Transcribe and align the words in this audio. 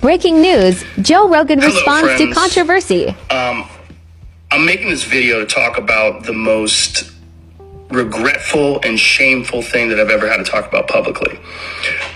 Breaking 0.00 0.40
news 0.40 0.84
Joe 1.00 1.28
Rogan 1.28 1.58
Hello, 1.60 1.74
responds 1.74 2.18
to 2.18 2.32
controversy. 2.32 3.08
Um, 3.30 3.68
I'm 4.50 4.64
making 4.64 4.90
this 4.90 5.02
video 5.02 5.40
to 5.40 5.46
talk 5.46 5.76
about 5.76 6.24
the 6.24 6.32
most 6.32 7.10
regretful 7.90 8.80
and 8.84 8.98
shameful 8.98 9.62
thing 9.62 9.88
that 9.88 9.98
I've 9.98 10.10
ever 10.10 10.28
had 10.28 10.36
to 10.36 10.44
talk 10.44 10.68
about 10.68 10.86
publicly. 10.86 11.40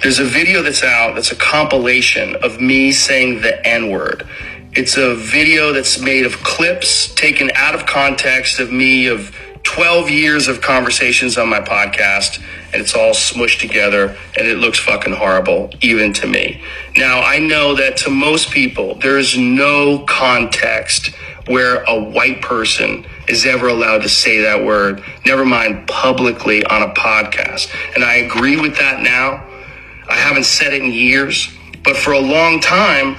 There's 0.02 0.20
a 0.20 0.24
video 0.24 0.62
that's 0.62 0.84
out 0.84 1.16
that's 1.16 1.32
a 1.32 1.36
compilation 1.36 2.36
of 2.36 2.60
me 2.60 2.92
saying 2.92 3.40
the 3.40 3.66
N 3.66 3.90
word. 3.90 4.28
It's 4.74 4.96
a 4.96 5.14
video 5.16 5.72
that's 5.72 6.00
made 6.00 6.24
of 6.24 6.34
clips 6.44 7.12
taken 7.14 7.50
out 7.56 7.74
of 7.74 7.86
context 7.86 8.60
of 8.60 8.70
me 8.70 9.06
of 9.06 9.36
12 9.64 10.08
years 10.08 10.48
of 10.48 10.60
conversations 10.60 11.36
on 11.36 11.48
my 11.48 11.60
podcast, 11.60 12.42
and 12.72 12.80
it's 12.80 12.94
all 12.94 13.12
smushed 13.12 13.60
together, 13.60 14.16
and 14.36 14.46
it 14.46 14.58
looks 14.58 14.78
fucking 14.78 15.12
horrible, 15.12 15.70
even 15.80 16.12
to 16.14 16.26
me. 16.26 16.62
Now, 16.96 17.20
I 17.20 17.38
know 17.38 17.74
that 17.76 17.96
to 17.98 18.10
most 18.10 18.50
people, 18.50 18.94
there 18.96 19.18
is 19.18 19.36
no 19.36 20.04
context 20.06 21.14
where 21.46 21.82
a 21.84 22.02
white 22.02 22.40
person 22.40 23.04
is 23.28 23.44
ever 23.44 23.68
allowed 23.68 24.02
to 24.02 24.08
say 24.08 24.42
that 24.42 24.64
word, 24.64 25.02
never 25.26 25.44
mind 25.44 25.86
publicly 25.88 26.64
on 26.64 26.82
a 26.82 26.94
podcast. 26.94 27.72
And 27.94 28.04
I 28.04 28.14
agree 28.16 28.60
with 28.60 28.76
that 28.78 29.00
now. 29.00 29.44
I 30.08 30.14
haven't 30.14 30.44
said 30.44 30.72
it 30.72 30.82
in 30.82 30.92
years, 30.92 31.52
but 31.84 31.96
for 31.96 32.12
a 32.12 32.20
long 32.20 32.60
time, 32.60 33.16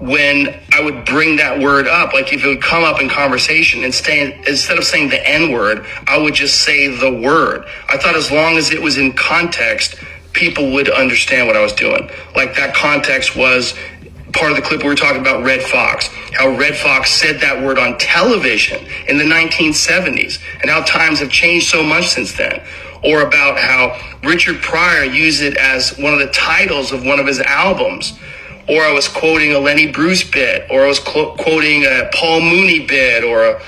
when 0.00 0.58
I 0.72 0.82
would 0.82 1.04
bring 1.04 1.36
that 1.36 1.60
word 1.60 1.86
up, 1.86 2.14
like 2.14 2.32
if 2.32 2.42
it 2.42 2.48
would 2.48 2.62
come 2.62 2.82
up 2.82 3.00
in 3.00 3.08
conversation, 3.08 3.84
instead 3.84 4.48
instead 4.48 4.78
of 4.78 4.84
saying 4.84 5.10
the 5.10 5.28
N 5.28 5.52
word, 5.52 5.86
I 6.06 6.16
would 6.18 6.34
just 6.34 6.62
say 6.62 6.88
the 6.88 7.20
word. 7.20 7.66
I 7.88 7.98
thought 7.98 8.16
as 8.16 8.30
long 8.30 8.56
as 8.56 8.70
it 8.70 8.80
was 8.80 8.96
in 8.96 9.12
context, 9.12 9.96
people 10.32 10.72
would 10.72 10.88
understand 10.88 11.46
what 11.46 11.56
I 11.56 11.60
was 11.60 11.74
doing. 11.74 12.10
Like 12.34 12.56
that 12.56 12.74
context 12.74 13.36
was 13.36 13.74
part 14.32 14.50
of 14.52 14.56
the 14.56 14.62
clip 14.62 14.82
we 14.82 14.88
were 14.88 14.94
talking 14.94 15.20
about 15.20 15.44
Redd 15.44 15.62
Foxx, 15.62 16.08
how 16.32 16.56
Redd 16.56 16.76
Foxx 16.76 17.10
said 17.10 17.40
that 17.40 17.62
word 17.62 17.78
on 17.78 17.98
television 17.98 18.84
in 19.08 19.18
the 19.18 19.24
1970s, 19.24 20.38
and 20.62 20.70
how 20.70 20.82
times 20.82 21.18
have 21.20 21.30
changed 21.30 21.68
so 21.68 21.82
much 21.82 22.08
since 22.08 22.32
then. 22.32 22.62
Or 23.02 23.22
about 23.22 23.58
how 23.58 23.98
Richard 24.22 24.62
Pryor 24.62 25.04
used 25.04 25.42
it 25.42 25.56
as 25.56 25.96
one 25.98 26.12
of 26.12 26.20
the 26.20 26.30
titles 26.32 26.92
of 26.92 27.04
one 27.04 27.18
of 27.18 27.26
his 27.26 27.40
albums. 27.40 28.18
Or 28.70 28.82
I 28.84 28.92
was 28.92 29.08
quoting 29.08 29.52
a 29.52 29.58
Lenny 29.58 29.90
Bruce 29.90 30.22
bit, 30.22 30.70
or 30.70 30.84
I 30.84 30.86
was 30.86 31.00
qu- 31.00 31.34
quoting 31.36 31.84
a 31.84 32.08
Paul 32.14 32.40
Mooney 32.40 32.86
bit, 32.86 33.24
or 33.24 33.44
a, 33.44 33.62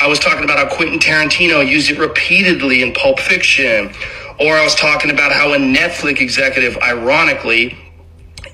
I 0.00 0.06
was 0.06 0.18
talking 0.18 0.44
about 0.44 0.58
how 0.58 0.74
Quentin 0.74 0.98
Tarantino 0.98 1.68
used 1.68 1.90
it 1.90 1.98
repeatedly 1.98 2.82
in 2.82 2.94
Pulp 2.94 3.20
Fiction. 3.20 3.92
Or 4.40 4.56
I 4.56 4.64
was 4.64 4.74
talking 4.74 5.10
about 5.10 5.32
how 5.32 5.52
a 5.52 5.58
Netflix 5.58 6.20
executive, 6.20 6.78
ironically, 6.78 7.76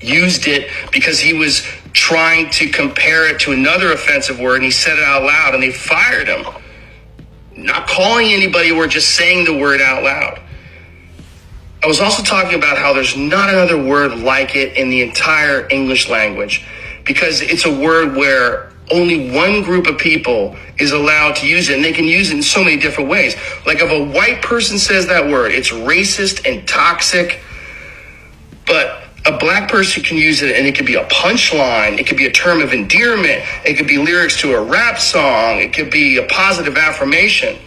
used 0.01 0.45
it 0.45 0.69
because 0.91 1.21
he 1.21 1.33
was 1.33 1.65
trying 1.93 2.49
to 2.49 2.67
compare 2.67 3.33
it 3.33 3.39
to 3.39 3.53
another 3.53 3.93
offensive 3.93 4.39
word 4.39 4.55
and 4.55 4.65
he 4.65 4.71
said 4.71 4.97
it 4.97 5.03
out 5.05 5.23
loud 5.23 5.53
and 5.53 5.63
they 5.63 5.71
fired 5.71 6.27
him. 6.27 6.45
Not 7.55 7.87
calling 7.87 8.27
anybody 8.27 8.71
or 8.71 8.87
just 8.87 9.15
saying 9.15 9.45
the 9.45 9.57
word 9.57 9.79
out 9.79 10.03
loud. 10.03 10.41
I 11.83 11.87
was 11.87 11.99
also 11.99 12.23
talking 12.23 12.57
about 12.57 12.77
how 12.77 12.93
there's 12.93 13.15
not 13.15 13.49
another 13.49 13.81
word 13.81 14.17
like 14.17 14.55
it 14.55 14.75
in 14.75 14.89
the 14.89 15.01
entire 15.01 15.67
English 15.69 16.09
language 16.09 16.65
because 17.05 17.41
it's 17.41 17.65
a 17.65 17.71
word 17.71 18.15
where 18.15 18.71
only 18.91 19.31
one 19.31 19.63
group 19.63 19.87
of 19.87 19.97
people 19.97 20.55
is 20.79 20.91
allowed 20.91 21.35
to 21.35 21.47
use 21.47 21.69
it 21.69 21.75
and 21.75 21.83
they 21.83 21.93
can 21.93 22.05
use 22.05 22.29
it 22.29 22.37
in 22.37 22.43
so 22.43 22.63
many 22.63 22.77
different 22.77 23.09
ways. 23.09 23.35
Like 23.65 23.79
if 23.79 23.91
a 23.91 24.03
white 24.11 24.41
person 24.41 24.79
says 24.79 25.07
that 25.07 25.25
word, 25.27 25.51
it's 25.51 25.71
racist 25.71 26.49
and 26.49 26.67
toxic, 26.67 27.39
but 28.65 29.03
a 29.25 29.37
black 29.37 29.69
person 29.69 30.03
can 30.03 30.17
use 30.17 30.41
it 30.41 30.55
and 30.55 30.65
it 30.65 30.75
could 30.75 30.85
be 30.85 30.95
a 30.95 31.05
punchline, 31.07 31.99
it 31.99 32.07
could 32.07 32.17
be 32.17 32.25
a 32.25 32.31
term 32.31 32.61
of 32.61 32.73
endearment, 32.73 33.43
it 33.65 33.75
could 33.75 33.87
be 33.87 33.97
lyrics 33.97 34.39
to 34.41 34.53
a 34.53 34.63
rap 34.63 34.97
song, 34.99 35.59
it 35.59 35.73
could 35.73 35.91
be 35.91 36.17
a 36.17 36.25
positive 36.27 36.77
affirmation. 36.77 37.57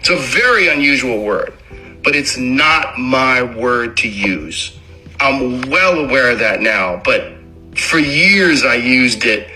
It's 0.00 0.10
a 0.10 0.16
very 0.16 0.68
unusual 0.68 1.24
word, 1.24 1.54
but 2.04 2.14
it's 2.14 2.36
not 2.36 2.98
my 2.98 3.42
word 3.42 3.96
to 3.96 4.08
use. 4.08 4.78
I'm 5.18 5.62
well 5.62 5.98
aware 5.98 6.30
of 6.30 6.38
that 6.40 6.60
now, 6.60 7.00
but 7.02 7.32
for 7.76 7.98
years 7.98 8.64
I 8.64 8.74
used 8.74 9.24
it 9.24 9.50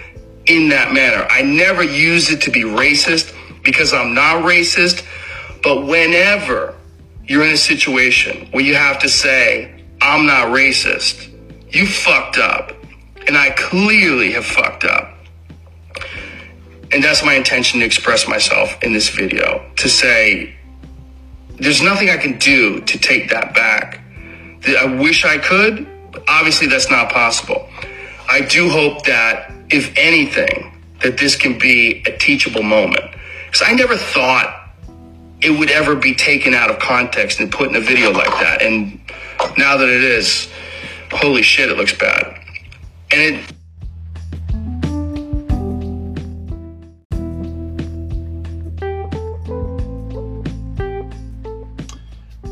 in 0.47 0.71
that 0.71 0.93
manner. 0.93 1.27
I 1.31 1.43
never 1.43 1.83
used 1.83 2.31
it 2.33 2.41
to 2.43 2.51
be 2.51 2.63
racist 2.63 3.35
because 3.63 3.93
I'm 3.93 4.15
not 4.15 4.45
racist, 4.45 5.05
but 5.63 5.87
whenever 5.87 6.75
you're 7.25 7.45
in 7.45 7.53
a 7.53 7.57
situation 7.59 8.49
where 8.51 8.65
you 8.65 8.75
have 8.75 8.99
to 9.01 9.09
say, 9.09 9.85
I'm 10.01 10.27
not 10.27 10.47
racist, 10.47 11.29
you 11.69 11.87
fucked 11.87 12.39
up. 12.39 12.73
And 13.27 13.37
I 13.37 13.51
clearly 13.51 14.33
have 14.33 14.47
fucked 14.47 14.85
up. 14.85 15.15
And 16.91 17.05
that's 17.05 17.23
my 17.23 17.35
intention 17.35 17.81
to 17.81 17.87
express 17.87 18.27
myself 18.27 18.83
in 18.83 18.95
this 18.95 19.11
video 19.11 19.71
to 19.77 19.89
say, 19.91 20.58
there's 21.61 21.83
nothing 21.83 22.11
I 22.11 22.17
can 22.17 22.39
do 22.39 22.81
to 22.81 22.99
take 22.99 23.31
that 23.31 23.55
back. 23.55 24.01
I 24.67 24.85
wish 24.85 25.25
I 25.25 25.39
could, 25.39 25.87
but 26.13 26.25
obviously 26.29 26.67
that's 26.67 26.91
not 26.91 27.11
possible. 27.11 27.69
I 28.29 28.41
do 28.43 28.69
hope 28.69 29.05
that, 29.05 29.53
if 29.71 29.93
anything, 29.97 30.73
that 31.03 31.17
this 31.17 31.37
can 31.37 31.59
be 31.59 32.03
a 32.07 32.17
teachable 32.19 32.63
moment. 32.63 33.05
Because 33.47 33.63
I 33.67 33.73
never 33.73 33.97
thought 33.97 34.71
it 35.41 35.51
would 35.51 35.71
ever 35.71 35.95
be 35.95 36.15
taken 36.15 36.55
out 36.55 36.71
of 36.71 36.79
context 36.79 37.41
and 37.41 37.51
put 37.51 37.69
in 37.69 37.77
a 37.77 37.81
video 37.81 38.11
like 38.11 38.31
that. 38.41 38.63
And 38.63 39.01
now 39.57 39.77
that 39.77 39.89
it 39.89 40.03
is, 40.03 40.49
holy 41.11 41.43
shit, 41.43 41.71
it 41.71 41.77
looks 41.77 41.97
bad. 41.97 42.35
And 43.11 43.21
it 43.21 43.53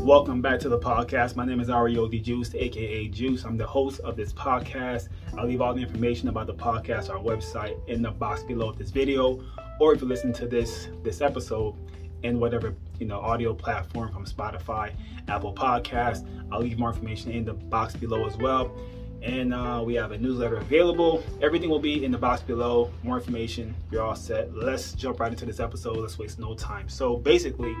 Welcome 0.07 0.41
back 0.41 0.61
to 0.61 0.69
the 0.69 0.79
podcast. 0.79 1.35
My 1.35 1.45
name 1.45 1.59
is 1.59 1.67
Ariole 1.67 2.09
Dieujuste, 2.09 2.55
aka 2.55 3.09
Juice. 3.09 3.43
I'm 3.43 3.57
the 3.57 3.67
host 3.67 3.99
of 3.99 4.15
this 4.15 4.31
podcast. 4.31 5.09
I'll 5.37 5.45
leave 5.45 5.59
all 5.59 5.73
the 5.73 5.81
information 5.81 6.29
about 6.29 6.47
the 6.47 6.53
podcast, 6.53 7.09
our 7.09 7.19
website, 7.19 7.77
in 7.89 8.01
the 8.01 8.11
box 8.11 8.41
below 8.41 8.71
this 8.71 8.89
video, 8.89 9.43
or 9.81 9.93
if 9.93 9.99
you 9.99 10.07
listen 10.07 10.31
to 10.31 10.47
this 10.47 10.87
this 11.03 11.19
episode 11.19 11.75
in 12.23 12.39
whatever 12.39 12.73
you 13.01 13.05
know 13.05 13.19
audio 13.19 13.53
platform 13.53 14.09
from 14.13 14.25
Spotify, 14.25 14.93
Apple 15.27 15.53
Podcast, 15.53 16.25
I'll 16.53 16.61
leave 16.61 16.79
more 16.79 16.93
information 16.93 17.31
in 17.31 17.43
the 17.43 17.55
box 17.55 17.93
below 17.93 18.25
as 18.25 18.37
well. 18.37 18.73
And 19.21 19.53
uh, 19.53 19.83
we 19.85 19.95
have 19.95 20.13
a 20.13 20.17
newsletter 20.17 20.55
available. 20.55 21.21
Everything 21.41 21.69
will 21.69 21.81
be 21.81 22.05
in 22.05 22.13
the 22.13 22.17
box 22.17 22.41
below. 22.41 22.93
More 23.03 23.17
information. 23.17 23.75
You're 23.91 24.03
all 24.03 24.15
set. 24.15 24.55
Let's 24.55 24.93
jump 24.93 25.19
right 25.19 25.33
into 25.33 25.45
this 25.45 25.59
episode. 25.59 25.97
Let's 25.97 26.17
waste 26.17 26.39
no 26.39 26.55
time. 26.55 26.87
So 26.87 27.17
basically, 27.17 27.75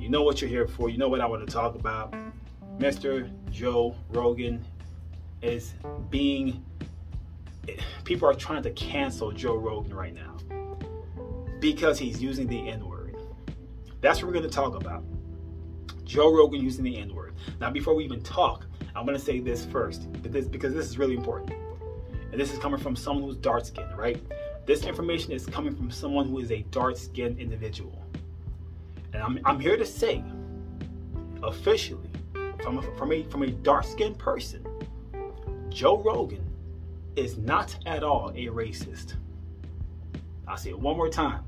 you 0.00 0.08
know 0.08 0.22
what 0.22 0.40
you're 0.40 0.50
here 0.50 0.66
for. 0.66 0.88
You 0.88 0.96
know 0.96 1.08
what 1.08 1.20
I 1.20 1.26
want 1.26 1.46
to 1.46 1.52
talk 1.52 1.74
about. 1.74 2.14
Mr. 2.78 3.30
Joe 3.50 3.94
Rogan 4.08 4.64
is 5.42 5.74
being. 6.08 6.64
People 8.04 8.28
are 8.28 8.34
trying 8.34 8.62
to 8.62 8.70
cancel 8.70 9.30
Joe 9.30 9.56
Rogan 9.56 9.94
right 9.94 10.14
now 10.14 10.36
because 11.60 11.98
he's 11.98 12.22
using 12.22 12.46
the 12.46 12.68
N 12.68 12.88
word. 12.88 13.14
That's 14.00 14.20
what 14.20 14.28
we're 14.28 14.32
going 14.32 14.48
to 14.48 14.50
talk 14.50 14.74
about. 14.74 15.04
Joe 16.04 16.34
Rogan 16.34 16.62
using 16.62 16.82
the 16.82 16.96
N 16.96 17.14
word. 17.14 17.34
Now, 17.60 17.70
before 17.70 17.94
we 17.94 18.02
even 18.04 18.22
talk, 18.22 18.66
I'm 18.96 19.04
going 19.04 19.16
to 19.16 19.24
say 19.24 19.38
this 19.38 19.66
first 19.66 20.10
because 20.22 20.48
because 20.48 20.72
this 20.72 20.86
is 20.86 20.98
really 20.98 21.14
important. 21.14 21.52
And 22.32 22.40
this 22.40 22.52
is 22.52 22.58
coming 22.58 22.80
from 22.80 22.96
someone 22.96 23.24
who's 23.24 23.36
dark 23.36 23.66
skinned, 23.66 23.96
right? 23.98 24.20
This 24.64 24.84
information 24.84 25.32
is 25.32 25.44
coming 25.46 25.74
from 25.74 25.90
someone 25.90 26.28
who 26.28 26.38
is 26.38 26.50
a 26.50 26.62
dark 26.70 26.96
skinned 26.96 27.38
individual. 27.38 28.09
And 29.20 29.38
I'm, 29.38 29.44
I'm 29.44 29.60
here 29.60 29.76
to 29.76 29.84
say, 29.84 30.24
officially, 31.42 32.08
from 32.62 32.78
a, 32.78 32.82
from 32.96 33.12
a, 33.12 33.22
from 33.24 33.42
a 33.42 33.48
dark 33.48 33.84
skinned 33.84 34.18
person, 34.18 34.64
Joe 35.68 35.98
Rogan 35.98 36.42
is 37.16 37.36
not 37.36 37.76
at 37.84 38.02
all 38.02 38.30
a 38.30 38.46
racist. 38.46 39.16
I'll 40.48 40.56
say 40.56 40.70
it 40.70 40.78
one 40.78 40.96
more 40.96 41.10
time. 41.10 41.44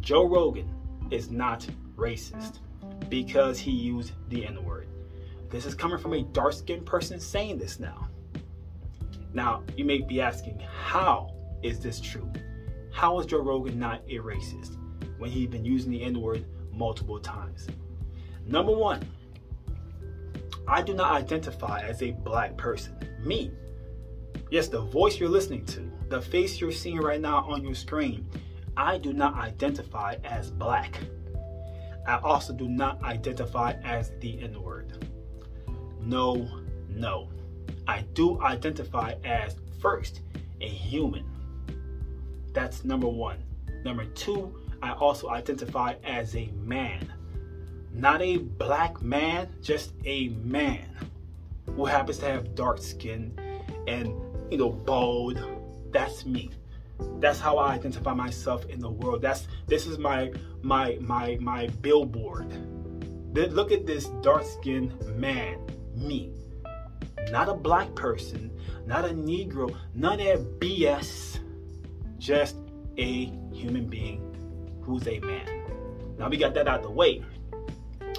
Joe 0.00 0.26
Rogan 0.26 0.68
is 1.12 1.30
not 1.30 1.64
racist 1.96 2.58
because 3.08 3.60
he 3.60 3.70
used 3.70 4.10
the 4.28 4.44
N 4.44 4.64
word. 4.64 4.88
This 5.50 5.66
is 5.66 5.76
coming 5.76 5.98
from 5.98 6.14
a 6.14 6.22
dark 6.22 6.54
skinned 6.54 6.86
person 6.86 7.20
saying 7.20 7.56
this 7.56 7.78
now. 7.78 8.08
Now, 9.32 9.62
you 9.76 9.84
may 9.84 9.98
be 9.98 10.20
asking, 10.20 10.58
how 10.58 11.32
is 11.62 11.78
this 11.78 12.00
true? 12.00 12.28
How 12.90 13.20
is 13.20 13.26
Joe 13.26 13.42
Rogan 13.42 13.78
not 13.78 14.02
a 14.08 14.18
racist 14.18 14.76
when 15.18 15.30
he's 15.30 15.48
been 15.48 15.64
using 15.64 15.92
the 15.92 16.02
N 16.02 16.20
word 16.20 16.44
multiple 16.76 17.18
times? 17.18 17.66
Number 18.46 18.72
one, 18.72 19.06
I 20.66 20.82
do 20.82 20.94
not 20.94 21.12
identify 21.12 21.80
as 21.80 22.02
a 22.02 22.12
black 22.12 22.56
person. 22.56 22.96
Me. 23.20 23.50
Yes, 24.50 24.68
the 24.68 24.80
voice 24.80 25.18
you're 25.18 25.28
listening 25.28 25.64
to, 25.66 25.90
the 26.08 26.20
face 26.20 26.60
you're 26.60 26.72
seeing 26.72 26.98
right 26.98 27.20
now 27.20 27.44
on 27.48 27.64
your 27.64 27.74
screen, 27.74 28.28
I 28.76 28.98
do 28.98 29.12
not 29.12 29.34
identify 29.34 30.16
as 30.24 30.50
black. 30.50 30.98
I 32.06 32.18
also 32.18 32.52
do 32.52 32.68
not 32.68 33.02
identify 33.02 33.74
as 33.84 34.12
the 34.20 34.40
N 34.40 34.60
word. 34.62 35.06
No, 36.00 36.48
no. 36.88 37.30
I 37.86 38.02
do 38.12 38.40
identify 38.42 39.14
as 39.24 39.56
first, 39.80 40.20
a 40.60 40.68
human. 40.68 41.24
That's 42.52 42.84
number 42.84 43.08
one. 43.08 43.38
Number 43.84 44.04
two, 44.06 44.54
I 44.84 44.92
also 44.92 45.30
identify 45.30 45.94
as 46.04 46.36
a 46.36 46.50
man. 46.62 47.10
Not 47.94 48.20
a 48.20 48.36
black 48.36 49.00
man, 49.00 49.48
just 49.62 49.94
a 50.04 50.28
man 50.28 50.86
who 51.74 51.86
happens 51.86 52.18
to 52.18 52.26
have 52.26 52.54
dark 52.54 52.82
skin 52.82 53.32
and, 53.86 54.08
you 54.50 54.58
know, 54.58 54.68
bald. 54.68 55.42
That's 55.90 56.26
me. 56.26 56.50
That's 57.18 57.40
how 57.40 57.56
I 57.56 57.72
identify 57.72 58.12
myself 58.12 58.68
in 58.68 58.78
the 58.78 58.90
world. 58.90 59.22
That's 59.22 59.48
this 59.66 59.86
is 59.86 59.98
my 59.98 60.30
my 60.60 60.98
my 61.00 61.38
my 61.40 61.68
billboard. 61.80 62.52
Look 63.34 63.72
at 63.72 63.86
this 63.86 64.08
dark-skinned 64.22 65.02
man, 65.16 65.58
me. 65.96 66.30
Not 67.30 67.48
a 67.48 67.54
black 67.54 67.92
person, 67.94 68.50
not 68.86 69.06
a 69.06 69.08
Negro, 69.08 69.74
none 69.94 70.20
of 70.20 70.26
that 70.26 70.60
BS. 70.60 71.38
Just 72.18 72.56
a 72.96 73.24
human 73.52 73.86
being 73.88 74.23
who's 74.84 75.06
a 75.08 75.18
man. 75.20 75.48
Now 76.18 76.28
we 76.28 76.36
got 76.36 76.54
that 76.54 76.68
out 76.68 76.80
of 76.80 76.84
the 76.84 76.90
way. 76.90 77.22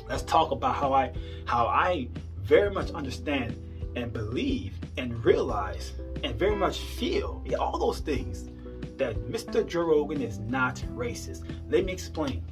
Let's 0.10 0.24
talk 0.24 0.52
about 0.52 0.76
how 0.76 0.94
I 0.94 1.14
how 1.46 1.68
I 1.68 2.08
very 2.42 2.72
much 2.72 2.92
understand 2.92 3.62
and 3.96 4.12
believe 4.12 4.74
and 4.98 5.24
realize 5.24 5.94
and 6.24 6.36
very 6.36 6.56
much 6.56 6.80
feel 6.80 7.42
yeah, 7.46 7.58
all 7.58 7.78
those 7.78 8.00
things 8.00 8.50
that 8.98 9.16
Mr. 9.30 9.66
Joe 9.68 9.82
Rogan 9.82 10.22
is 10.22 10.40
not 10.40 10.76
racist. 10.94 11.44
Let 11.70 11.86
me 11.86 11.94
explain. 11.94 12.44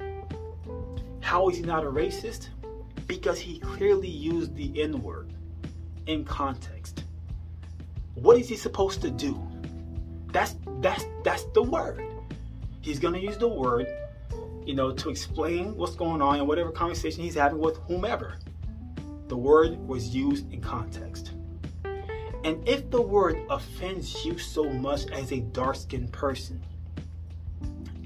How 1.22 1.50
is 1.50 1.58
he 1.58 1.64
not 1.64 1.84
a 1.84 1.90
racist? 1.90 2.50
Because 3.08 3.40
he 3.40 3.60
clearly 3.60 4.10
used 4.10 4.56
the 4.56 4.82
N 4.82 5.02
word 5.02 5.34
in 6.08 6.24
context. 6.26 7.06
What 8.16 8.38
is 8.38 8.50
he 8.50 8.56
supposed 8.56 9.02
to 9.02 9.10
do? 9.10 9.42
That's 10.32 10.56
that's 10.82 11.06
that's 11.24 11.44
the 11.54 11.64
word. 11.64 12.04
He's 12.82 13.00
gonna 13.00 13.20
use 13.20 13.38
the 13.38 13.48
word, 13.48 13.88
you 14.66 14.76
know, 14.76 14.92
to 14.92 15.10
explain 15.10 15.76
what's 15.76 15.96
going 15.96 16.22
on 16.22 16.40
in 16.40 16.48
whatever 16.48 16.72
conversation 16.72 17.24
he's 17.24 17.36
having 17.36 17.60
with 17.60 17.78
whomever. 17.88 18.38
The 19.28 19.38
word 19.38 19.78
was 19.88 20.10
used 20.10 20.52
in 20.52 20.62
context. 20.62 21.32
And 22.44 22.68
if 22.68 22.90
the 22.90 23.02
word 23.02 23.38
offends 23.50 24.26
you 24.26 24.38
so 24.38 24.66
much 24.70 25.10
as 25.12 25.32
a 25.32 25.40
dark 25.40 25.78
skinned 25.78 26.12
person, 26.12 26.62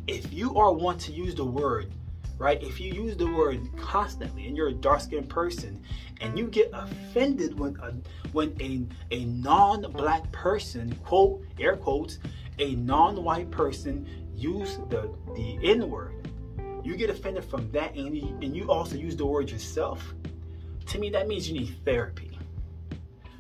if 0.07 0.31
you 0.31 0.55
are 0.55 0.71
one 0.71 0.97
to 0.99 1.11
use 1.11 1.35
the 1.35 1.45
word, 1.45 1.91
right? 2.37 2.61
If 2.61 2.79
you 2.79 2.93
use 2.93 3.17
the 3.17 3.25
word 3.25 3.67
constantly 3.77 4.47
and 4.47 4.55
you're 4.55 4.69
a 4.69 4.73
dark 4.73 5.01
skinned 5.01 5.29
person 5.29 5.81
and 6.21 6.37
you 6.37 6.47
get 6.47 6.69
offended 6.73 7.57
when 7.57 7.75
a, 7.81 7.93
when 8.31 8.55
a, 8.61 8.85
a 9.13 9.25
non 9.25 9.91
black 9.91 10.31
person, 10.31 10.95
quote, 11.03 11.43
air 11.59 11.75
quotes, 11.75 12.19
a 12.59 12.75
non 12.75 13.23
white 13.23 13.49
person 13.51 14.07
use 14.35 14.77
the, 14.89 15.11
the 15.35 15.57
N 15.63 15.89
word, 15.89 16.13
you 16.87 16.95
get 16.95 17.09
offended 17.09 17.43
from 17.43 17.69
that 17.71 17.93
and 17.95 18.17
you, 18.17 18.37
and 18.41 18.55
you 18.55 18.71
also 18.71 18.95
use 18.95 19.15
the 19.17 19.25
word 19.25 19.51
yourself, 19.51 20.13
to 20.85 20.99
me, 20.99 21.09
that 21.09 21.27
means 21.27 21.49
you 21.49 21.59
need 21.59 21.75
therapy 21.83 22.39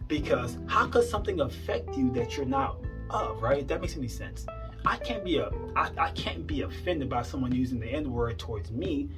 because 0.09 0.57
how 0.67 0.87
could 0.87 1.07
something 1.07 1.39
affect 1.39 1.95
you 1.95 2.11
that 2.11 2.35
you're 2.35 2.45
not 2.45 2.77
of, 3.09 3.41
right? 3.41 3.65
that 3.67 3.79
makes 3.79 3.95
any 3.95 4.09
sense. 4.09 4.45
I 4.85 4.97
can't 4.97 5.23
be 5.23 5.37
a 5.37 5.49
I, 5.75 5.89
I 5.97 6.11
can't 6.11 6.45
be 6.45 6.61
offended 6.61 7.09
by 7.09 7.21
someone 7.21 7.53
using 7.53 7.79
the 7.79 7.87
N-word 7.87 8.37
towards 8.37 8.71
me 8.71 9.09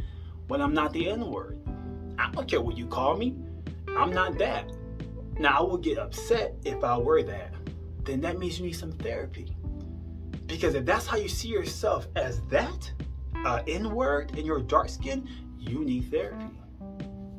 when 0.48 0.62
I'm 0.62 0.74
not 0.74 0.94
the 0.94 1.10
N-word. 1.10 1.60
I 2.18 2.30
don't 2.32 2.48
care 2.48 2.62
what 2.62 2.78
you 2.78 2.86
call 2.86 3.18
me. 3.18 3.36
I'm 3.98 4.12
not 4.12 4.38
that. 4.38 4.72
Now 5.40 5.60
I 5.60 5.62
would 5.64 5.82
get 5.82 5.98
upset 5.98 6.56
if 6.66 6.84
I 6.84 6.98
were 6.98 7.24
that. 7.24 7.54
Then 8.04 8.22
that 8.22 8.38
means 8.38 8.60
you 8.60 8.66
need 8.66 8.74
some 8.74 8.92
therapy. 8.92 9.56
Because 10.46 10.76
if 10.76 10.86
that's 10.86 11.08
how 11.08 11.18
you 11.18 11.28
see 11.28 11.48
yourself 11.48 12.08
as 12.16 12.42
that, 12.50 12.92
uh, 13.46 13.62
N-word 13.68 14.32
and 14.36 14.46
you're 14.46 14.62
dark 14.62 14.90
skin, 14.90 15.28
you 15.58 15.84
need 15.84 16.12
therapy. 16.12 16.46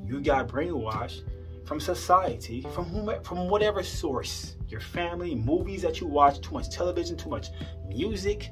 You 0.04 0.20
got 0.20 0.48
brainwashed 0.48 1.22
from 1.64 1.78
society, 1.80 2.62
from 2.74 2.86
whom, 2.86 3.22
from 3.22 3.48
whatever 3.48 3.82
source, 3.82 4.56
your 4.68 4.80
family, 4.80 5.34
movies 5.34 5.82
that 5.82 6.00
you 6.00 6.06
watch, 6.06 6.40
too 6.40 6.54
much 6.54 6.70
television, 6.70 7.16
too 7.16 7.28
much 7.28 7.48
music, 7.86 8.50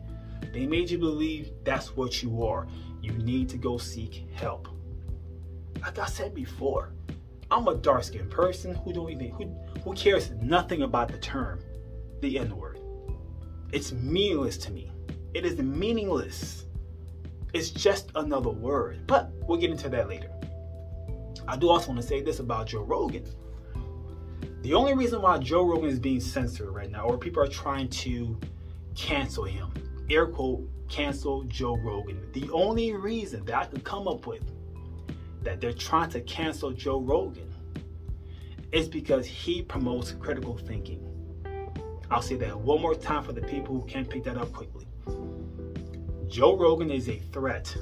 they 0.52 0.66
made 0.66 0.90
you 0.90 0.98
believe 0.98 1.50
that's 1.64 1.96
what 1.96 2.22
you 2.22 2.44
are. 2.44 2.66
You 3.02 3.12
need 3.12 3.48
to 3.50 3.56
go 3.56 3.78
seek 3.78 4.26
help. 4.34 4.68
Like 5.80 5.98
I 5.98 6.06
said 6.06 6.34
before, 6.34 6.92
I'm 7.50 7.66
a 7.68 7.74
dark-skinned 7.74 8.30
person 8.30 8.74
who 8.74 8.92
don't 8.92 9.10
even 9.10 9.30
who, 9.30 9.56
who 9.82 9.94
cares 9.94 10.30
nothing 10.42 10.82
about 10.82 11.08
the 11.08 11.18
term, 11.18 11.60
the 12.20 12.38
N-word. 12.38 12.78
It's 13.72 13.92
meaningless 13.92 14.58
to 14.58 14.72
me. 14.72 14.90
It 15.34 15.44
is 15.44 15.58
meaningless. 15.58 16.66
It's 17.58 17.70
just 17.70 18.12
another 18.14 18.50
word. 18.50 19.04
But 19.08 19.32
we'll 19.48 19.58
get 19.58 19.72
into 19.72 19.88
that 19.88 20.08
later. 20.08 20.30
I 21.48 21.56
do 21.56 21.70
also 21.70 21.88
want 21.88 22.00
to 22.00 22.06
say 22.06 22.22
this 22.22 22.38
about 22.38 22.68
Joe 22.68 22.84
Rogan. 22.84 23.24
The 24.62 24.74
only 24.74 24.94
reason 24.94 25.20
why 25.20 25.38
Joe 25.38 25.66
Rogan 25.66 25.90
is 25.90 25.98
being 25.98 26.20
censored 26.20 26.68
right 26.68 26.88
now, 26.88 27.02
or 27.06 27.18
people 27.18 27.42
are 27.42 27.48
trying 27.48 27.88
to 27.88 28.38
cancel 28.94 29.42
him, 29.42 29.72
air 30.08 30.26
quote, 30.26 30.68
cancel 30.88 31.42
Joe 31.44 31.76
Rogan. 31.78 32.30
The 32.32 32.48
only 32.52 32.92
reason 32.92 33.44
that 33.46 33.56
I 33.56 33.64
could 33.64 33.82
come 33.82 34.06
up 34.06 34.24
with 34.28 34.44
that 35.42 35.60
they're 35.60 35.72
trying 35.72 36.10
to 36.10 36.20
cancel 36.20 36.70
Joe 36.70 37.00
Rogan 37.00 37.52
is 38.70 38.86
because 38.86 39.26
he 39.26 39.62
promotes 39.62 40.12
critical 40.12 40.56
thinking. 40.56 41.04
I'll 42.08 42.22
say 42.22 42.36
that 42.36 42.56
one 42.56 42.80
more 42.80 42.94
time 42.94 43.24
for 43.24 43.32
the 43.32 43.42
people 43.42 43.74
who 43.74 43.84
can't 43.88 44.08
pick 44.08 44.22
that 44.24 44.38
up 44.38 44.52
quickly. 44.52 44.87
Joe 46.28 46.56
Rogan 46.56 46.90
is 46.90 47.08
a 47.08 47.18
threat 47.32 47.74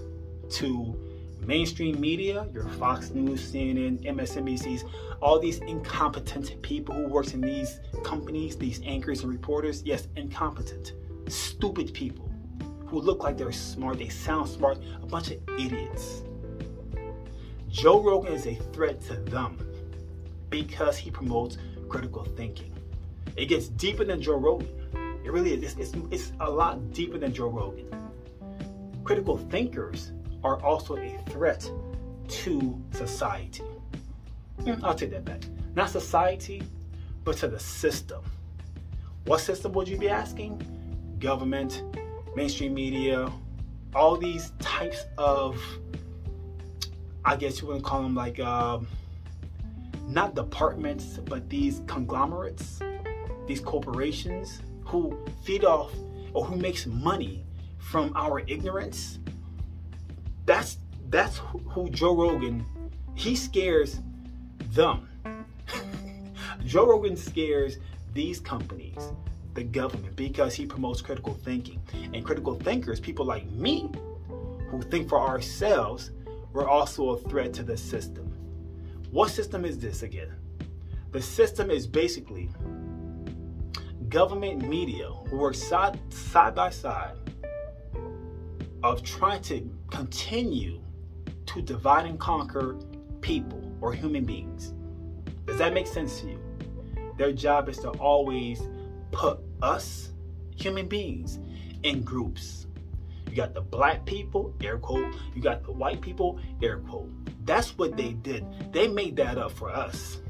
to 0.51 0.97
mainstream 1.41 2.01
media, 2.01 2.47
your 2.53 2.69
Fox 2.69 3.11
News, 3.11 3.53
CNN, 3.53 4.05
MSNBCs, 4.05 4.89
all 5.21 5.41
these 5.41 5.59
incompetent 5.59 6.63
people 6.63 6.95
who 6.95 7.09
works 7.09 7.35
in 7.35 7.41
these 7.41 7.81
companies, 8.05 8.57
these 8.57 8.81
anchors 8.85 9.25
and 9.25 9.33
reporters, 9.33 9.83
yes, 9.85 10.07
incompetent, 10.15 10.93
stupid 11.29 11.93
people 11.93 12.31
who 12.87 13.01
look 13.01 13.25
like 13.25 13.37
they're 13.37 13.51
smart, 13.51 13.99
they 13.99 14.09
sound 14.09 14.49
smart, 14.49 14.79
a 15.03 15.07
bunch 15.07 15.33
of 15.33 15.41
idiots. 15.59 16.23
Joe 17.69 18.01
Rogan 18.01 18.33
is 18.33 18.47
a 18.47 18.55
threat 18.73 19.01
to 19.03 19.17
them 19.17 19.59
because 20.51 20.97
he 20.97 21.11
promotes 21.11 21.59
critical 21.89 22.25
thinking. 22.25 22.73
It 23.37 23.47
gets 23.47 23.69
deeper 23.69 24.05
than 24.05 24.23
Joe 24.23 24.37
Rogan. 24.37 24.69
It 25.25 25.33
really 25.33 25.53
is. 25.53 25.77
It's, 25.77 25.93
it's, 25.93 26.05
it's 26.13 26.33
a 26.39 26.49
lot 26.49 26.93
deeper 26.93 27.19
than 27.19 27.35
Joe 27.35 27.49
Rogan. 27.49 28.06
Critical 29.07 29.39
thinkers 29.39 30.11
are 30.43 30.61
also 30.65 30.97
a 30.97 31.17
threat 31.29 31.71
to 32.27 32.83
society. 32.91 33.63
Hmm, 34.65 34.85
I'll 34.85 34.97
take 34.97 35.13
that 35.13 35.25
back. 35.25 35.45
Not 35.77 35.91
society, 35.91 36.65
but 37.23 37.37
to 37.37 37.47
the 37.47 37.61
system. 37.61 38.25
What 39.27 39.39
system 39.39 39.71
would 39.75 39.87
you 39.87 39.97
be 39.97 40.09
asking? 40.09 40.61
Government, 41.21 41.85
mainstream 42.35 42.75
media, 42.75 43.31
all 43.95 44.17
these 44.17 44.51
types 44.59 45.05
of, 45.19 45.63
I 47.25 47.37
guess 47.37 47.61
you 47.61 47.69
wouldn't 47.69 47.85
call 47.85 48.03
them 48.03 48.17
like, 48.17 48.41
um, 48.41 48.89
not 50.09 50.35
departments, 50.35 51.21
but 51.27 51.49
these 51.49 51.81
conglomerates, 51.87 52.81
these 53.47 53.61
corporations 53.61 54.63
who 54.85 55.17
feed 55.45 55.65
off 55.65 55.93
or 56.33 56.45
who 56.45 56.57
makes 56.57 56.87
money 56.87 57.46
from 57.87 58.13
our 58.17 58.41
ignorance 58.41 59.19
that's 60.47 60.79
that's 61.11 61.39
who 61.69 61.91
Joe 61.91 62.15
Rogan. 62.17 62.65
He 63.15 63.35
scares 63.37 64.01
them. 64.73 65.09
Joe 66.65 66.87
Rogan 66.87 67.17
scares 67.17 67.79
these 68.15 68.41
companies, 68.41 69.13
the 69.55 69.65
government, 69.65 70.17
because 70.17 70.55
he 70.55 70.67
promotes 70.67 71.03
critical 71.03 71.35
thinking. 71.35 71.81
And 72.13 72.25
critical 72.25 72.55
thinkers, 72.55 73.01
people 73.01 73.25
like 73.25 73.47
me, 73.51 73.91
who 74.69 74.83
think 74.83 75.09
for 75.09 75.21
ourselves, 75.21 76.11
we're 76.53 76.69
also 76.69 77.11
a 77.11 77.19
threat 77.29 77.53
to 77.55 77.63
the 77.63 77.77
system. 77.77 78.33
What 79.11 79.31
system 79.31 79.65
is 79.65 79.79
this 79.79 80.03
again? 80.03 80.35
The 81.13 81.23
system 81.23 81.71
is 81.71 81.87
basically 81.87 82.51
government 84.09 84.69
media 84.69 85.09
who 85.29 85.37
work 85.37 85.55
side, 85.55 85.99
side 86.13 86.55
by 86.55 86.71
side 86.71 87.17
of 88.93 89.03
trying 89.03 89.43
to 89.43 89.69
continue 89.91 90.81
to 91.47 91.61
divide 91.61 92.07
and 92.07 92.19
conquer 92.19 92.77
people 93.21 93.63
or 93.81 93.93
human 93.93 94.25
beings. 94.25 94.75
Does 95.47 95.59
that 95.59 95.73
make 95.75 95.87
sense 95.87 96.21
to 96.21 96.29
you? 96.29 96.41
Their 97.17 97.33
job 97.33 97.69
is 97.69 97.79
to 97.79 97.91
always 97.91 98.61
put 99.11 99.41
us, 99.63 100.11
human 100.57 100.87
beings, 100.87 101.39
in 101.83 102.03
groups. 102.03 102.67
You 103.29 103.37
got 103.37 103.55
the 103.55 103.61
black 103.61 104.05
people, 104.07 104.55
air 104.63 104.79
quote. 104.79 105.15
You 105.35 105.43
got 105.43 105.65
the 105.65 105.73
white 105.73 106.01
people, 106.01 106.39
air 106.63 106.79
quote. 106.79 107.11
That's 107.45 107.77
what 107.77 107.97
they 107.97 108.13
did. 108.13 108.45
They 108.73 108.89
made 108.89 109.17
that 109.17 109.39
up 109.39 109.53
for 109.53 109.71
us. 109.71 110.21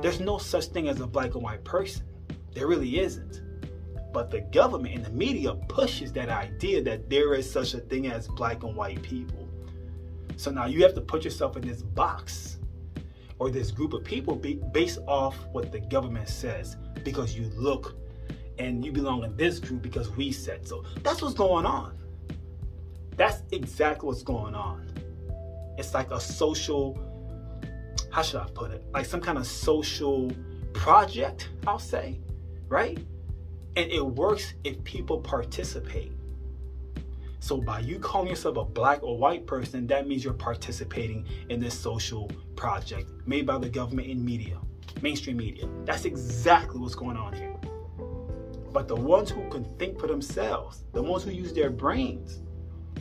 There's 0.00 0.20
no 0.20 0.38
such 0.38 0.66
thing 0.66 0.88
as 0.88 1.00
a 1.00 1.06
black 1.06 1.34
and 1.34 1.42
white 1.42 1.64
person. 1.64 2.02
There 2.54 2.66
really 2.66 2.98
isn't. 2.98 3.42
But 4.12 4.30
the 4.30 4.40
government 4.40 4.94
and 4.94 5.04
the 5.04 5.10
media 5.10 5.54
pushes 5.68 6.12
that 6.12 6.28
idea 6.28 6.82
that 6.82 7.08
there 7.08 7.34
is 7.34 7.50
such 7.50 7.74
a 7.74 7.78
thing 7.78 8.08
as 8.08 8.28
black 8.28 8.62
and 8.62 8.76
white 8.76 9.02
people. 9.02 9.48
So 10.36 10.50
now 10.50 10.66
you 10.66 10.82
have 10.82 10.94
to 10.94 11.00
put 11.00 11.24
yourself 11.24 11.56
in 11.56 11.62
this 11.62 11.82
box 11.82 12.58
or 13.38 13.50
this 13.50 13.70
group 13.70 13.92
of 13.92 14.04
people 14.04 14.36
based 14.36 14.98
off 15.06 15.36
what 15.52 15.72
the 15.72 15.80
government 15.80 16.28
says 16.28 16.76
because 17.04 17.36
you 17.36 17.50
look 17.56 17.96
and 18.58 18.84
you 18.84 18.92
belong 18.92 19.24
in 19.24 19.36
this 19.36 19.58
group 19.58 19.82
because 19.82 20.10
we 20.10 20.30
said 20.30 20.66
so. 20.66 20.84
That's 21.02 21.22
what's 21.22 21.34
going 21.34 21.66
on. 21.66 21.96
That's 23.16 23.42
exactly 23.52 24.06
what's 24.06 24.22
going 24.22 24.54
on. 24.54 24.92
It's 25.78 25.94
like 25.94 26.10
a 26.10 26.20
social, 26.20 26.98
how 28.10 28.22
should 28.22 28.40
I 28.40 28.46
put 28.54 28.70
it? 28.70 28.84
Like 28.92 29.06
some 29.06 29.20
kind 29.20 29.38
of 29.38 29.46
social 29.46 30.30
project, 30.72 31.48
I'll 31.66 31.78
say, 31.78 32.20
right? 32.68 32.98
And 33.76 33.90
it 33.90 34.04
works 34.04 34.54
if 34.64 34.82
people 34.84 35.20
participate. 35.20 36.12
So 37.40 37.56
by 37.56 37.80
you 37.80 37.98
calling 37.98 38.28
yourself 38.28 38.56
a 38.56 38.64
black 38.64 39.02
or 39.02 39.18
white 39.18 39.46
person, 39.46 39.86
that 39.88 40.06
means 40.06 40.22
you're 40.22 40.32
participating 40.32 41.26
in 41.48 41.58
this 41.58 41.74
social 41.74 42.30
project 42.54 43.10
made 43.26 43.46
by 43.46 43.58
the 43.58 43.68
government 43.68 44.08
and 44.08 44.24
media, 44.24 44.58
mainstream 45.00 45.38
media. 45.38 45.68
That's 45.84 46.04
exactly 46.04 46.78
what's 46.78 46.94
going 46.94 47.16
on 47.16 47.32
here. 47.32 47.56
But 48.72 48.88
the 48.88 48.96
ones 48.96 49.30
who 49.30 49.48
can 49.50 49.64
think 49.76 49.98
for 49.98 50.06
themselves, 50.06 50.84
the 50.92 51.02
ones 51.02 51.24
who 51.24 51.30
use 51.30 51.52
their 51.52 51.70
brains, 51.70 52.42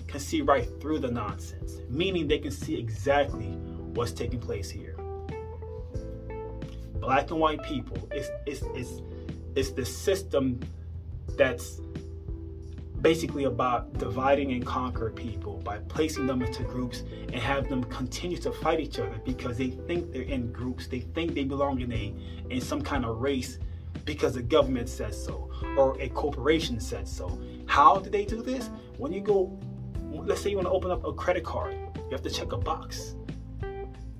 can 0.07 0.19
see 0.19 0.41
right 0.41 0.67
through 0.81 0.99
the 0.99 1.11
nonsense, 1.11 1.77
meaning 1.89 2.27
they 2.27 2.39
can 2.39 2.51
see 2.51 2.77
exactly 2.77 3.47
what's 3.93 4.11
taking 4.11 4.39
place 4.39 4.69
here. 4.69 4.95
Black 6.95 7.31
and 7.31 7.39
white 7.39 7.63
people, 7.63 8.09
it's, 8.11 8.29
it's, 8.45 8.63
it's, 8.75 9.01
it's 9.55 9.71
the 9.71 9.85
system 9.85 10.59
that's 11.37 11.81
basically 13.01 13.45
about 13.45 13.93
dividing 13.97 14.51
and 14.51 14.65
conquer 14.65 15.09
people 15.09 15.57
by 15.57 15.79
placing 15.79 16.27
them 16.27 16.41
into 16.41 16.63
groups 16.63 17.03
and 17.33 17.35
have 17.35 17.67
them 17.67 17.83
continue 17.85 18.37
to 18.37 18.51
fight 18.51 18.79
each 18.79 18.99
other 18.99 19.19
because 19.25 19.57
they 19.57 19.71
think 19.71 20.11
they're 20.11 20.21
in 20.21 20.51
groups. 20.51 20.87
They 20.87 20.99
think 20.99 21.33
they 21.33 21.43
belong 21.43 21.81
in 21.81 21.91
a 21.91 22.13
in 22.49 22.61
some 22.61 22.81
kind 22.81 23.05
of 23.05 23.19
race 23.19 23.57
because 24.05 24.33
the 24.35 24.41
government 24.41 24.87
says 24.87 25.21
so 25.21 25.49
or 25.77 25.99
a 25.99 26.09
corporation 26.09 26.79
said 26.79 27.07
so. 27.07 27.41
How 27.65 27.97
do 27.97 28.09
they 28.09 28.25
do 28.25 28.41
this? 28.41 28.69
When 28.97 29.11
you 29.11 29.21
go 29.21 29.57
let's 30.11 30.41
say 30.41 30.49
you 30.49 30.57
want 30.57 30.67
to 30.67 30.71
open 30.71 30.91
up 30.91 31.05
a 31.05 31.13
credit 31.13 31.43
card, 31.43 31.73
you 31.95 32.11
have 32.11 32.21
to 32.21 32.29
check 32.29 32.51
a 32.51 32.57
box 32.57 33.15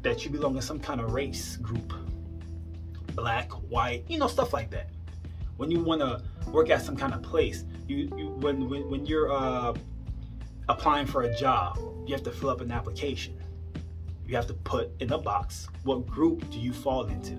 that 0.02 0.26
you 0.26 0.32
belong 0.32 0.56
in 0.56 0.62
some 0.62 0.80
kind 0.80 1.00
of 1.00 1.14
race 1.14 1.58
group 1.58 1.94
black, 3.16 3.52
white, 3.70 4.06
you 4.08 4.18
know, 4.18 4.28
stuff 4.28 4.54
like 4.54 4.72
that. 4.72 4.90
When 5.58 5.70
you 5.70 5.84
want 5.84 6.02
to 6.02 6.22
work 6.50 6.70
at 6.70 6.82
some 6.82 6.96
kind 6.96 7.14
of 7.14 7.22
place, 7.22 7.66
you, 7.88 8.10
you 8.18 8.30
when, 8.40 8.70
when, 8.70 8.90
when 8.90 9.06
you're 9.06 9.32
uh, 9.32 9.74
applying 10.70 11.06
for 11.06 11.24
a 11.24 11.36
job, 11.36 11.78
you 12.06 12.14
have 12.14 12.24
to 12.24 12.32
fill 12.32 12.50
up 12.50 12.62
an 12.62 12.72
application. 12.72 13.38
You 14.26 14.36
have 14.36 14.48
to 14.48 14.54
put 14.54 14.92
in 15.02 15.12
a 15.12 15.18
box 15.18 15.68
what 15.84 16.08
group 16.08 16.50
do 16.52 16.60
you 16.60 16.72
fall 16.72 17.06
into 17.06 17.34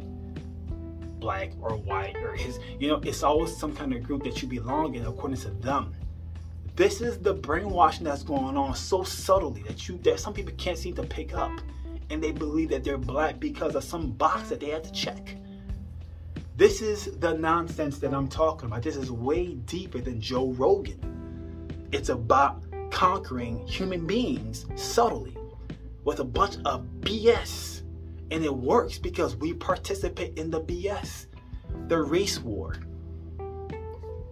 black 1.19 1.53
or 1.61 1.77
white 1.77 2.17
or 2.17 2.35
his 2.35 2.59
you 2.81 2.89
know 2.89 3.01
it's 3.05 3.23
always 3.23 3.57
some 3.57 3.75
kind 3.75 3.95
of 3.95 4.03
group 4.03 4.25
that 4.25 4.43
you 4.43 4.49
belong 4.49 4.97
in 4.97 5.07
according 5.07 5.39
to 5.39 5.51
them 5.51 5.95
this 6.75 7.03
is 7.03 7.19
the 7.19 7.35
brainwashing 7.35 8.05
that's 8.05 8.23
going 8.23 8.57
on 8.57 8.75
so 8.75 9.03
subtly 9.03 9.63
that 9.65 9.89
you 9.89 9.99
that 9.99 10.19
some 10.19 10.33
people 10.33 10.55
can't 10.57 10.79
seem 10.79 10.95
to 10.95 11.03
pick 11.03 11.35
up. 11.35 11.53
And 12.09 12.23
they 12.23 12.33
believe 12.33 12.71
that 12.71 12.83
they're 12.85 12.99
black 12.99 13.41
because 13.41 13.75
of 13.75 13.85
some 13.85 14.11
box 14.13 14.49
that 14.49 14.61
they 14.61 14.71
had 14.71 14.85
to 14.85 14.93
check. 14.93 15.37
This 16.57 16.83
is 16.83 17.17
the 17.19 17.35
nonsense 17.35 17.99
that 17.99 18.13
I'm 18.13 18.29
talking 18.29 18.67
about. 18.67 18.83
This 18.83 18.97
is 18.97 19.11
way 19.11 19.55
deeper 19.55 20.01
than 20.01 20.21
Joe 20.21 20.49
Rogan. 20.53 21.89
It's 21.93 22.09
about 22.09 22.63
conquering 22.91 23.67
human 23.67 24.07
beings 24.07 24.67
subtly 24.75 25.37
with 26.05 26.21
a 26.21 26.25
bunch 26.25 26.57
of 26.65 26.85
BS. 27.01 27.83
And 28.31 28.45
it 28.45 28.55
works 28.55 28.99
because 28.99 29.37
we 29.37 29.55
participate 29.55 30.39
in 30.39 30.51
the 30.51 30.61
BS. 30.61 31.27
The 31.89 32.01
race 32.01 32.39
war, 32.39 32.77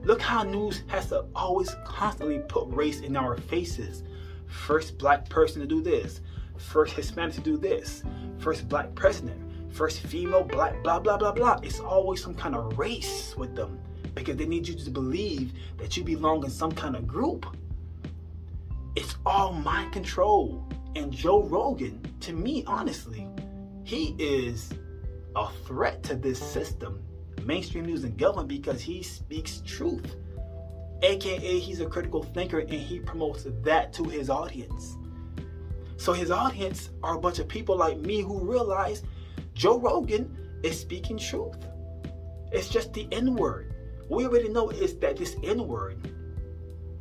Look 0.02 0.22
how 0.22 0.44
news 0.44 0.82
has 0.86 1.08
to 1.08 1.26
always 1.34 1.76
constantly 1.84 2.38
put 2.38 2.66
race 2.68 3.00
in 3.00 3.16
our 3.16 3.36
faces. 3.36 4.02
First 4.46 4.96
black 4.96 5.28
person 5.28 5.60
to 5.60 5.66
do 5.66 5.82
this, 5.82 6.22
first 6.56 6.94
Hispanic 6.94 7.34
to 7.34 7.40
do 7.42 7.58
this, 7.58 8.02
first 8.38 8.66
black 8.66 8.94
president, 8.94 9.38
first 9.70 10.00
female 10.00 10.42
black, 10.42 10.82
blah, 10.82 10.98
blah, 10.98 11.16
blah, 11.16 11.32
blah. 11.32 11.60
It's 11.62 11.80
always 11.80 12.22
some 12.22 12.34
kind 12.34 12.54
of 12.54 12.78
race 12.78 13.34
with 13.36 13.54
them 13.54 13.80
because 14.14 14.36
they 14.36 14.46
need 14.46 14.66
you 14.66 14.74
to 14.74 14.90
believe 14.90 15.52
that 15.78 15.96
you 15.96 16.04
belong 16.04 16.44
in 16.44 16.50
some 16.50 16.72
kind 16.72 16.96
of 16.96 17.06
group. 17.06 17.46
It's 18.96 19.16
all 19.24 19.52
mind 19.52 19.92
control. 19.92 20.66
And 20.96 21.12
Joe 21.12 21.42
Rogan, 21.44 22.00
to 22.20 22.32
me, 22.32 22.64
honestly, 22.66 23.28
he 23.84 24.16
is 24.18 24.70
a 25.36 25.48
threat 25.64 26.02
to 26.04 26.16
this 26.16 26.38
system 26.38 27.02
mainstream 27.44 27.86
news 27.86 28.04
and 28.04 28.16
government 28.18 28.48
because 28.48 28.80
he 28.80 29.02
speaks 29.02 29.62
truth. 29.66 30.16
AKA, 31.02 31.58
he's 31.58 31.80
a 31.80 31.86
critical 31.86 32.22
thinker 32.22 32.58
and 32.58 32.72
he 32.72 33.00
promotes 33.00 33.46
that 33.62 33.92
to 33.94 34.04
his 34.04 34.28
audience. 34.28 34.96
So 35.96 36.12
his 36.12 36.30
audience 36.30 36.90
are 37.02 37.16
a 37.16 37.20
bunch 37.20 37.38
of 37.38 37.48
people 37.48 37.76
like 37.76 37.98
me 37.98 38.20
who 38.20 38.38
realize 38.40 39.02
Joe 39.60 39.78
Rogan 39.78 40.34
is 40.62 40.80
speaking 40.80 41.18
truth. 41.18 41.58
It's 42.50 42.70
just 42.70 42.94
the 42.94 43.06
N 43.12 43.34
word. 43.34 43.74
We 44.08 44.24
already 44.24 44.48
know 44.48 44.70
is 44.70 44.94
that 45.00 45.18
this 45.18 45.36
N 45.42 45.68
word 45.68 45.98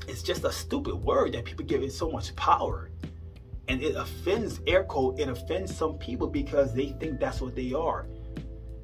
is 0.10 0.22
just 0.22 0.44
a 0.44 0.52
stupid 0.52 0.96
word 0.96 1.32
that 1.32 1.46
people 1.46 1.64
give 1.64 1.84
it 1.84 1.94
so 1.94 2.12
much 2.12 2.36
power. 2.36 2.90
And 3.70 3.82
it 3.82 3.96
offends, 3.96 4.60
air 4.68 4.84
quote, 4.84 5.22
it 5.22 5.30
offends 5.30 5.74
some 5.74 5.98
people 6.00 6.28
because 6.28 6.74
they 6.74 6.88
think 7.00 7.22
that's 7.22 7.40
what 7.40 7.56
they 7.56 7.72
are. 7.72 8.08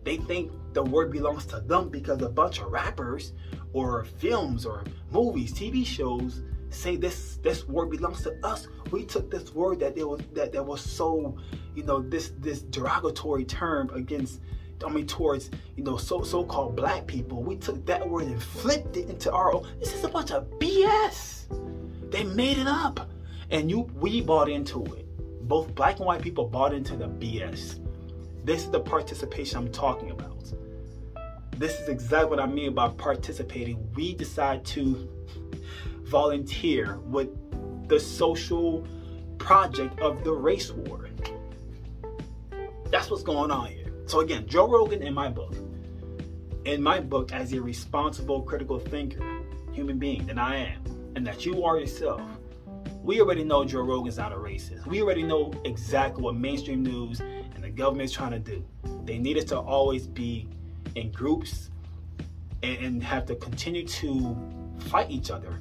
They 0.05 0.20
think 0.20 0.53
the 0.72 0.84
word 0.84 1.12
belongs 1.12 1.46
to 1.48 1.60
them 1.60 1.89
because 1.89 2.22
a 2.22 2.29
bunch 2.29 2.62
of 2.62 2.72
rappers 2.72 3.34
or 3.74 4.05
films 4.05 4.65
or 4.65 4.86
movies, 5.12 5.51
TV 5.51 5.86
shows 5.86 6.44
say 6.75 6.96
this 6.96 7.38
this 7.38 7.67
word 7.67 7.89
belongs 7.91 8.22
to 8.24 8.36
us. 8.46 8.67
We 8.91 9.05
took 9.05 9.32
this 9.32 9.53
word 9.53 9.79
that 9.79 9.98
it 9.98 10.08
was 10.08 10.22
that, 10.34 10.51
that 10.51 10.65
was 10.65 10.82
so, 10.82 11.38
you 11.74 11.84
know, 11.84 12.01
this 12.01 12.34
this 12.39 12.62
derogatory 12.62 13.46
term 13.46 13.89
against 13.94 14.41
I 14.86 14.89
mean 14.89 15.08
towards, 15.08 15.50
you 15.75 15.84
know, 15.84 15.98
so 15.98 16.22
so-called 16.22 16.75
black 16.75 17.08
people. 17.08 17.41
We 17.41 17.55
took 17.55 17.86
that 17.86 18.08
word 18.08 18.25
and 18.25 18.41
flipped 18.41 18.98
it 18.98 19.10
into 19.10 19.32
our 19.32 19.53
own. 19.53 19.67
This 19.79 19.94
is 19.94 20.03
a 20.03 20.10
bunch 20.10 20.32
of 20.32 20.50
BS. 20.60 21.46
They 22.12 22.24
made 22.24 22.58
it 22.58 22.67
up. 22.67 23.10
And 23.51 23.70
you 23.70 23.82
we 23.96 24.22
bought 24.22 24.50
into 24.50 24.84
it. 24.96 25.05
Both 25.48 25.74
black 25.75 25.98
and 25.98 26.05
white 26.05 26.22
people 26.22 26.48
bought 26.48 26.74
into 26.74 26.96
the 26.96 27.08
BS. 27.08 27.79
This 28.44 28.63
is 28.63 28.70
the 28.70 28.79
participation 28.79 29.58
I'm 29.58 29.72
talking 29.72 30.12
about. 30.12 30.36
This 31.58 31.79
is 31.79 31.88
exactly 31.88 32.32
what 32.32 32.39
I 32.39 32.48
mean 32.48 32.74
by 32.74 32.89
participating. 32.89 33.89
We 33.96 34.13
decide 34.13 34.65
to 34.65 35.10
volunteer 36.06 36.98
with 37.00 37.30
the 37.88 38.00
social 38.00 38.88
project 39.38 40.00
of 40.00 40.24
the 40.24 40.32
race 40.32 40.72
war. 40.72 41.10
That's 42.92 43.10
what's 43.10 43.24
going 43.24 43.52
on 43.52 43.68
here. 43.68 43.92
So 44.06 44.20
again, 44.22 44.48
Joe 44.48 44.68
Rogan 44.68 45.02
in 45.02 45.14
my 45.14 45.30
book, 45.30 45.56
in 46.66 46.82
my 46.82 47.00
book 47.00 47.32
as 47.34 47.54
a 47.54 47.62
responsible 47.62 48.42
critical 48.42 48.80
thinker, 48.80 49.24
human 49.72 49.98
being 49.98 50.26
that 50.28 50.38
I 50.38 50.56
am, 50.58 50.84
and 51.16 51.26
that 51.28 51.46
you 51.46 51.64
are 51.64 51.80
yourself, 51.80 52.22
we 53.04 53.22
already 53.22 53.44
know 53.44 53.66
Joe 53.66 53.82
Rogan's 53.82 54.18
not 54.18 54.32
a 54.32 54.36
racist. 54.36 54.86
We 54.88 55.02
already 55.02 55.24
know 55.24 55.54
exactly 55.64 56.24
what 56.24 56.36
mainstream 56.36 56.84
news 56.84 57.20
and 57.20 57.64
the 57.64 57.70
government 57.70 58.10
is 58.10 58.12
trying 58.12 58.32
to 58.32 58.40
do. 58.40 58.66
They 59.04 59.18
need 59.18 59.38
us 59.38 59.44
to 59.46 59.60
always 59.60 60.08
be 60.08 60.48
in 60.96 61.12
groups 61.12 61.70
and, 62.64 62.78
and 62.78 63.04
have 63.04 63.26
to 63.28 63.36
continue 63.36 63.86
to 63.86 64.36
fight 64.80 65.12
each 65.12 65.30
other, 65.30 65.60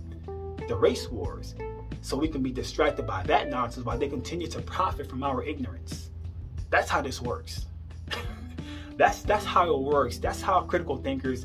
the 0.68 0.76
race 0.76 1.08
wars, 1.08 1.54
so 2.00 2.16
we 2.16 2.28
can 2.28 2.42
be 2.42 2.50
distracted 2.50 3.06
by 3.06 3.22
that 3.24 3.48
nonsense 3.48 3.86
while 3.86 3.98
they 3.98 4.08
continue 4.08 4.46
to 4.48 4.60
profit 4.60 5.08
from 5.08 5.22
our 5.22 5.42
ignorance. 5.42 6.10
That's 6.70 6.90
how 6.90 7.02
this 7.02 7.20
works. 7.20 7.66
that's 8.96 9.22
that's 9.22 9.44
how 9.44 9.74
it 9.74 9.80
works. 9.80 10.18
That's 10.18 10.42
how 10.42 10.62
critical 10.62 10.96
thinkers, 10.96 11.44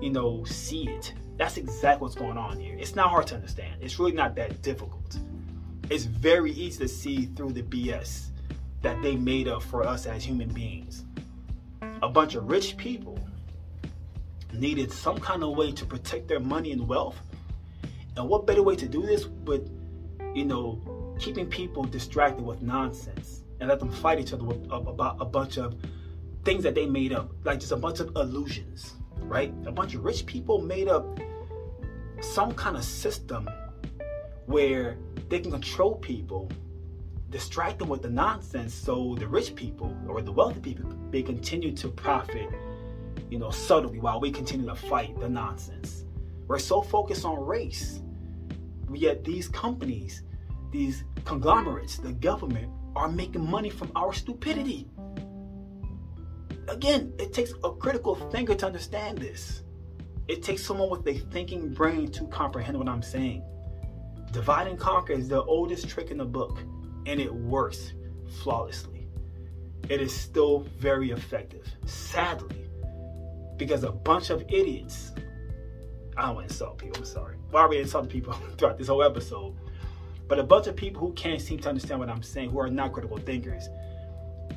you 0.00 0.10
know, 0.10 0.44
see 0.44 0.88
it. 0.88 1.14
That's 1.36 1.56
exactly 1.56 2.02
what's 2.02 2.14
going 2.14 2.38
on 2.38 2.58
here. 2.58 2.76
It's 2.78 2.94
not 2.94 3.10
hard 3.10 3.26
to 3.28 3.34
understand. 3.34 3.82
It's 3.82 3.98
really 3.98 4.12
not 4.12 4.34
that 4.36 4.62
difficult. 4.62 5.18
It's 5.90 6.04
very 6.04 6.52
easy 6.52 6.78
to 6.80 6.88
see 6.88 7.26
through 7.26 7.52
the 7.52 7.62
BS 7.62 8.30
that 8.82 9.00
they 9.02 9.16
made 9.16 9.48
up 9.48 9.62
for 9.62 9.86
us 9.86 10.06
as 10.06 10.24
human 10.24 10.48
beings 10.48 11.04
a 12.02 12.08
bunch 12.08 12.34
of 12.34 12.48
rich 12.48 12.76
people 12.76 13.18
needed 14.52 14.92
some 14.92 15.18
kind 15.18 15.42
of 15.42 15.56
way 15.56 15.72
to 15.72 15.84
protect 15.84 16.28
their 16.28 16.40
money 16.40 16.72
and 16.72 16.86
wealth. 16.86 17.20
And 18.16 18.28
what 18.28 18.46
better 18.46 18.62
way 18.62 18.76
to 18.76 18.88
do 18.88 19.02
this 19.02 19.26
with, 19.44 19.70
you 20.34 20.44
know, 20.44 20.80
keeping 21.18 21.46
people 21.46 21.84
distracted 21.84 22.44
with 22.44 22.62
nonsense 22.62 23.42
and 23.60 23.68
let 23.68 23.78
them 23.78 23.90
fight 23.90 24.18
each 24.18 24.32
other 24.32 24.44
with, 24.44 24.64
about 24.70 25.16
a 25.20 25.24
bunch 25.24 25.58
of 25.58 25.74
things 26.44 26.62
that 26.62 26.74
they 26.74 26.86
made 26.86 27.12
up, 27.12 27.30
like 27.44 27.60
just 27.60 27.72
a 27.72 27.76
bunch 27.76 28.00
of 28.00 28.14
illusions. 28.16 28.94
right? 29.26 29.52
A 29.66 29.72
bunch 29.72 29.94
of 29.94 30.04
rich 30.04 30.26
people 30.26 30.60
made 30.60 30.88
up 30.88 31.18
some 32.20 32.52
kind 32.54 32.76
of 32.76 32.84
system 32.84 33.48
where 34.46 34.96
they 35.28 35.40
can 35.40 35.50
control 35.50 35.96
people, 35.96 36.50
distract 37.30 37.78
them 37.78 37.88
with 37.88 38.02
the 38.02 38.10
nonsense, 38.10 38.72
so 38.72 39.16
the 39.18 39.26
rich 39.26 39.54
people 39.54 39.94
or 40.08 40.22
the 40.22 40.32
wealthy 40.32 40.60
people 40.60 40.90
they 41.10 41.22
continue 41.22 41.72
to 41.72 41.88
profit, 41.88 42.48
you 43.30 43.38
know, 43.38 43.50
subtly 43.50 43.98
while 43.98 44.20
we 44.20 44.30
continue 44.30 44.66
to 44.66 44.74
fight 44.74 45.18
the 45.20 45.28
nonsense. 45.28 46.04
We're 46.46 46.60
so 46.60 46.80
focused 46.80 47.24
on 47.24 47.44
race, 47.44 48.00
yet 48.94 49.24
these 49.24 49.48
companies, 49.48 50.22
these 50.70 51.04
conglomerates, 51.24 51.98
the 51.98 52.12
government, 52.12 52.70
are 52.94 53.08
making 53.08 53.48
money 53.48 53.70
from 53.70 53.92
our 53.94 54.12
stupidity. 54.12 54.88
Again, 56.68 57.12
it 57.18 57.32
takes 57.32 57.52
a 57.62 57.70
critical 57.72 58.14
thinker 58.14 58.54
to 58.54 58.66
understand 58.66 59.18
this. 59.18 59.62
It 60.28 60.42
takes 60.42 60.64
someone 60.64 60.90
with 60.90 61.06
a 61.06 61.18
thinking 61.30 61.72
brain 61.72 62.10
to 62.12 62.26
comprehend 62.26 62.76
what 62.78 62.88
I'm 62.88 63.02
saying. 63.02 63.44
Divide 64.32 64.66
and 64.66 64.78
conquer 64.78 65.12
is 65.12 65.28
the 65.28 65.42
oldest 65.42 65.88
trick 65.88 66.10
in 66.10 66.18
the 66.18 66.24
book, 66.24 66.58
and 67.06 67.20
it 67.20 67.32
works 67.32 67.92
flawlessly. 68.42 69.06
It 69.88 70.00
is 70.00 70.12
still 70.12 70.60
very 70.78 71.12
effective, 71.12 71.66
sadly, 71.84 72.66
because 73.56 73.84
a 73.84 73.92
bunch 73.92 74.30
of 74.30 74.42
idiots. 74.48 75.12
I 76.16 76.32
don't 76.32 76.42
insult 76.42 76.78
people, 76.78 76.98
I'm 76.98 77.04
sorry. 77.04 77.36
Well, 77.50 77.62
I 77.62 77.66
already 77.66 77.82
insulted 77.82 78.10
people 78.10 78.32
throughout 78.58 78.78
this 78.78 78.88
whole 78.88 79.02
episode. 79.02 79.54
But 80.28 80.38
a 80.38 80.42
bunch 80.42 80.66
of 80.66 80.74
people 80.74 81.00
who 81.00 81.12
can't 81.12 81.40
seem 81.40 81.58
to 81.60 81.68
understand 81.68 82.00
what 82.00 82.08
I'm 82.08 82.22
saying, 82.22 82.50
who 82.50 82.58
are 82.58 82.68
not 82.68 82.92
critical 82.92 83.16
thinkers, 83.18 83.68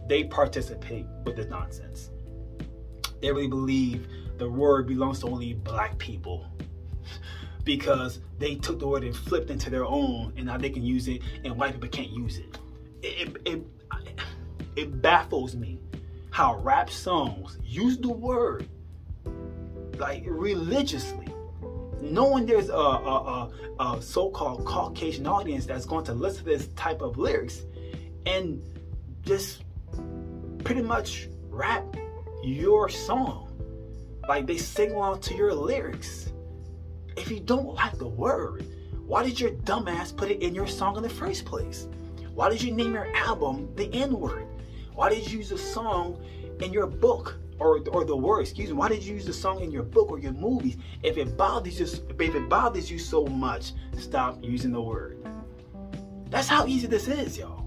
they 0.07 0.23
participate 0.23 1.05
with 1.25 1.35
this 1.35 1.47
nonsense. 1.47 2.09
They 3.21 3.31
really 3.31 3.47
believe 3.47 4.07
the 4.37 4.49
word 4.49 4.87
belongs 4.87 5.19
to 5.19 5.27
only 5.27 5.53
black 5.53 5.97
people 5.97 6.47
because 7.63 8.19
they 8.39 8.55
took 8.55 8.79
the 8.79 8.87
word 8.87 9.03
and 9.03 9.15
flipped 9.15 9.49
into 9.49 9.69
their 9.69 9.85
own 9.85 10.33
and 10.37 10.45
now 10.45 10.57
they 10.57 10.69
can 10.69 10.83
use 10.83 11.07
it 11.07 11.21
and 11.43 11.55
white 11.55 11.73
people 11.73 11.89
can't 11.89 12.09
use 12.09 12.37
it. 12.37 12.57
It, 13.03 13.37
it, 13.45 13.61
it, 13.95 14.19
it 14.75 15.01
baffles 15.01 15.55
me 15.55 15.79
how 16.31 16.57
rap 16.59 16.89
songs 16.89 17.57
use 17.63 17.97
the 17.97 18.09
word 18.09 18.67
like 19.97 20.23
religiously 20.25 21.18
knowing 22.09 22.45
there's 22.45 22.69
a, 22.69 22.73
a, 22.73 23.51
a, 23.79 23.83
a, 23.83 24.01
so-called 24.01 24.65
Caucasian 24.65 25.27
audience 25.27 25.65
that's 25.65 25.85
going 25.85 26.05
to 26.05 26.13
listen 26.13 26.43
to 26.45 26.49
this 26.49 26.67
type 26.69 27.01
of 27.01 27.17
lyrics 27.17 27.63
and 28.25 28.61
just 29.23 29.63
pretty 30.63 30.81
much 30.81 31.29
rap 31.49 31.95
your 32.43 32.89
song. 32.89 33.45
Like 34.27 34.45
they 34.45 34.57
sing 34.57 34.91
along 34.91 35.21
to 35.21 35.35
your 35.35 35.53
lyrics. 35.53 36.31
If 37.17 37.31
you 37.31 37.39
don't 37.39 37.73
like 37.73 37.97
the 37.97 38.07
word, 38.07 38.65
why 39.05 39.23
did 39.23 39.39
your 39.39 39.51
dumbass 39.51 40.15
put 40.15 40.29
it 40.29 40.41
in 40.41 40.53
your 40.53 40.67
song 40.67 40.95
in 40.95 41.03
the 41.03 41.09
first 41.09 41.45
place? 41.45 41.87
Why 42.33 42.49
did 42.49 42.61
you 42.61 42.71
name 42.71 42.93
your 42.93 43.13
album 43.15 43.73
the 43.75 43.91
N-word? 43.93 44.45
Why 44.93 45.09
did 45.09 45.29
you 45.29 45.39
use 45.39 45.51
a 45.51 45.57
song 45.57 46.23
in 46.61 46.71
your 46.71 46.85
book 46.85 47.37
or, 47.59 47.79
or 47.89 48.05
the 48.05 48.15
word, 48.15 48.41
excuse 48.41 48.69
me, 48.69 48.73
why 48.73 48.89
did 48.89 49.03
you 49.03 49.15
use 49.15 49.25
the 49.25 49.33
song 49.33 49.61
in 49.61 49.71
your 49.71 49.83
book 49.83 50.09
or 50.11 50.19
your 50.19 50.33
movies? 50.33 50.77
If 51.03 51.17
it 51.17 51.37
bothers 51.37 51.79
you, 51.79 51.85
if 52.19 52.35
it 52.35 52.49
bothers 52.49 52.89
you 52.89 52.99
so 52.99 53.25
much, 53.25 53.73
stop 53.97 54.39
using 54.41 54.71
the 54.71 54.81
word. 54.81 55.17
That's 56.29 56.47
how 56.47 56.67
easy 56.67 56.87
this 56.87 57.07
is, 57.07 57.37
y'all. 57.37 57.65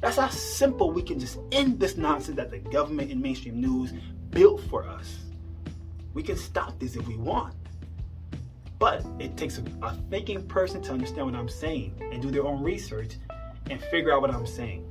That's 0.00 0.16
how 0.16 0.28
simple 0.28 0.90
we 0.90 1.02
can 1.02 1.20
just 1.20 1.38
end 1.52 1.78
this 1.78 1.96
nonsense 1.96 2.36
that 2.36 2.50
the 2.50 2.58
government 2.58 3.12
and 3.12 3.22
mainstream 3.22 3.60
news 3.60 3.92
built 4.30 4.60
for 4.62 4.84
us. 4.84 5.18
We 6.12 6.22
can 6.22 6.36
stop 6.36 6.78
this 6.78 6.96
if 6.96 7.06
we 7.06 7.16
want. 7.16 7.54
But 8.78 9.06
it 9.20 9.36
takes 9.36 9.58
a, 9.58 9.62
a 9.82 9.94
thinking 10.10 10.44
person 10.48 10.82
to 10.82 10.92
understand 10.92 11.26
what 11.26 11.36
I'm 11.36 11.48
saying 11.48 11.94
and 12.12 12.20
do 12.20 12.32
their 12.32 12.44
own 12.44 12.62
research 12.62 13.14
and 13.70 13.80
figure 13.80 14.12
out 14.12 14.20
what 14.22 14.34
I'm 14.34 14.46
saying. 14.46 14.84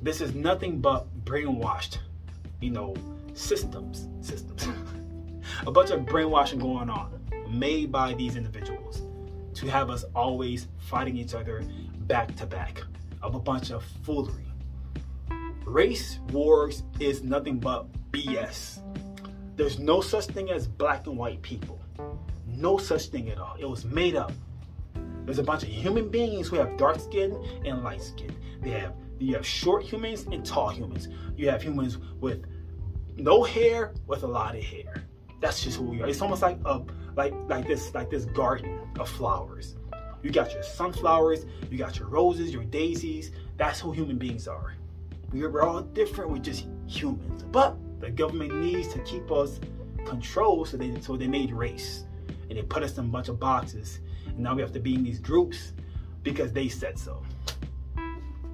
This 0.00 0.20
is 0.20 0.32
nothing 0.32 0.80
but 0.80 1.08
brainwashed, 1.24 1.98
you 2.60 2.70
know, 2.70 2.94
systems, 3.38 4.08
systems, 4.20 4.68
a 5.66 5.70
bunch 5.70 5.90
of 5.90 6.04
brainwashing 6.04 6.58
going 6.58 6.90
on 6.90 7.20
made 7.48 7.90
by 7.92 8.12
these 8.14 8.36
individuals 8.36 9.02
to 9.54 9.66
have 9.68 9.90
us 9.90 10.04
always 10.14 10.68
fighting 10.78 11.16
each 11.16 11.34
other 11.34 11.62
back 12.00 12.34
to 12.36 12.46
back 12.46 12.82
of 13.22 13.34
a 13.34 13.38
bunch 13.38 13.70
of 13.70 13.84
foolery. 14.02 14.52
Race 15.64 16.18
wars 16.32 16.82
is 16.98 17.22
nothing 17.22 17.58
but 17.58 17.86
BS. 18.10 18.80
There's 19.56 19.78
no 19.78 20.00
such 20.00 20.26
thing 20.26 20.50
as 20.50 20.66
black 20.66 21.06
and 21.06 21.16
white 21.16 21.42
people. 21.42 21.80
No 22.46 22.78
such 22.78 23.06
thing 23.06 23.28
at 23.28 23.38
all. 23.38 23.56
It 23.58 23.68
was 23.68 23.84
made 23.84 24.16
up. 24.16 24.32
There's 25.24 25.38
a 25.38 25.42
bunch 25.42 25.62
of 25.62 25.68
human 25.68 26.08
beings 26.08 26.48
who 26.48 26.56
have 26.56 26.76
dark 26.76 26.98
skin 26.98 27.36
and 27.64 27.84
light 27.84 28.02
skin. 28.02 28.34
They 28.62 28.70
have 28.70 28.94
you 29.18 29.34
have 29.34 29.44
short 29.44 29.82
humans 29.82 30.26
and 30.30 30.44
tall 30.44 30.68
humans. 30.70 31.08
You 31.36 31.50
have 31.50 31.62
humans 31.62 31.98
with 32.20 32.44
no 33.18 33.42
hair 33.42 33.92
with 34.06 34.22
a 34.22 34.26
lot 34.26 34.56
of 34.56 34.62
hair. 34.62 35.04
That's 35.40 35.62
just 35.62 35.76
who 35.76 35.84
we 35.84 36.02
are. 36.02 36.08
It's 36.08 36.20
almost 36.20 36.42
like 36.42 36.58
a 36.64 36.82
like 37.16 37.34
like 37.48 37.66
this 37.66 37.94
like 37.94 38.10
this 38.10 38.24
garden 38.26 38.80
of 38.98 39.08
flowers. 39.08 39.76
You 40.22 40.30
got 40.30 40.52
your 40.52 40.62
sunflowers, 40.62 41.46
you 41.70 41.78
got 41.78 41.98
your 41.98 42.08
roses, 42.08 42.52
your 42.52 42.64
daisies. 42.64 43.30
That's 43.56 43.80
who 43.80 43.92
human 43.92 44.18
beings 44.18 44.48
are. 44.48 44.74
We're 45.32 45.62
all 45.62 45.82
different. 45.82 46.30
We're 46.30 46.38
just 46.38 46.66
humans. 46.86 47.44
But 47.44 47.76
the 48.00 48.10
government 48.10 48.54
needs 48.54 48.88
to 48.94 48.98
keep 49.00 49.30
us 49.30 49.60
controlled, 50.04 50.68
so 50.68 50.76
they 50.76 51.00
so 51.00 51.16
they 51.16 51.28
made 51.28 51.52
race 51.52 52.04
and 52.48 52.58
they 52.58 52.62
put 52.62 52.82
us 52.82 52.96
in 52.98 53.04
a 53.04 53.08
bunch 53.08 53.28
of 53.28 53.38
boxes. 53.38 54.00
And 54.26 54.38
now 54.38 54.54
we 54.54 54.62
have 54.62 54.72
to 54.72 54.80
be 54.80 54.94
in 54.94 55.04
these 55.04 55.18
groups 55.18 55.72
because 56.22 56.52
they 56.52 56.68
said 56.68 56.98
so. 56.98 57.22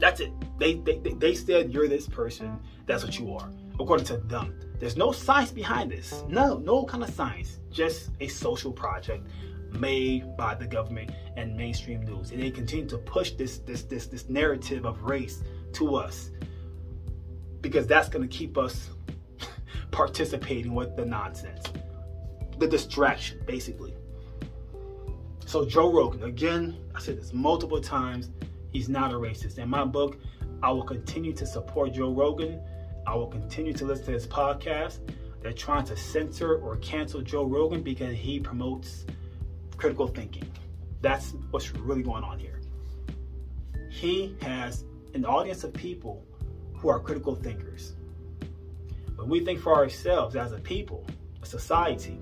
That's 0.01 0.21
it. 0.21 0.33
They, 0.59 0.75
they, 0.75 0.99
they 0.99 1.35
said 1.35 1.73
you're 1.73 1.87
this 1.87 2.09
person. 2.09 2.59
That's 2.87 3.05
what 3.05 3.19
you 3.19 3.35
are 3.37 3.49
according 3.81 4.07
to 4.07 4.17
them. 4.19 4.59
There's 4.79 4.97
no 4.97 5.13
science 5.13 5.51
behind 5.51 5.91
this. 5.91 6.25
No, 6.29 6.59
no 6.59 6.85
kind 6.85 7.03
of 7.03 7.11
science. 7.11 7.59
Just 7.71 8.11
a 8.21 8.29
social 8.29 8.73
project 8.73 9.27
made 9.73 10.37
by 10.37 10.55
the 10.55 10.67
government 10.67 11.11
and 11.37 11.57
mainstream 11.57 12.03
news. 12.03 12.31
And 12.31 12.43
they 12.43 12.51
continue 12.51 12.87
to 12.87 12.99
push 12.99 13.33
this 13.33 13.59
this 13.59 13.83
this 13.83 14.07
this 14.07 14.29
narrative 14.29 14.85
of 14.85 15.03
race 15.03 15.43
to 15.75 15.97
us 15.97 16.31
because 17.61 17.87
that's 17.87 18.09
to 18.09 18.29
keep 18.29 18.59
us 18.59 18.91
participating 19.91 20.75
with 20.75 20.97
the 20.97 21.05
nonsense. 21.05 21.65
The 22.59 22.69
distraction, 22.69 23.41
basically. 23.47 23.95
So 25.47 25.65
Joe 25.65 25.93
Rogan, 25.93 26.25
again, 26.25 26.77
I 26.95 27.01
said 27.01 27.19
this 27.19 27.33
multiple 27.33 27.81
times, 27.81 28.31
he's 28.71 28.89
not 28.89 29.13
a 29.13 29.17
racist. 29.17 29.59
In 29.59 29.69
my 29.69 29.85
book, 29.85 30.19
I 30.63 30.71
will 30.71 30.85
continue 30.85 31.33
to 31.33 31.47
support 31.47 31.93
Joe 31.93 32.13
Rogan 32.13 32.61
I 33.07 33.15
will 33.15 33.27
continue 33.27 33.73
to 33.75 33.85
listen 33.85 34.07
to 34.07 34.13
his 34.13 34.27
podcast. 34.27 34.99
They're 35.43 35.53
trying 35.53 35.85
to 35.87 35.97
censor 35.97 36.57
or 36.57 36.77
cancel 36.77 37.21
Joe 37.21 37.45
Rogan 37.45 37.83
because 37.83 38.17
he 38.17 38.41
promotes 38.41 39.05
critical 39.77 40.07
thinking. 40.07 40.51
That's 41.03 41.35
what's 41.51 41.75
really 41.75 42.03
going 42.03 42.25
on 42.25 42.39
here. 42.39 42.61
He 43.91 44.37
has 44.41 44.85
an 45.13 45.25
audience 45.25 45.65
of 45.65 45.73
people 45.75 46.25
who 46.75 46.89
are 46.89 46.99
critical 46.99 47.35
thinkers. 47.35 47.95
When 49.17 49.29
we 49.29 49.45
think 49.45 49.61
for 49.61 49.75
ourselves 49.75 50.35
as 50.35 50.53
a 50.53 50.59
people, 50.59 51.07
a 51.43 51.47
society, 51.47 52.19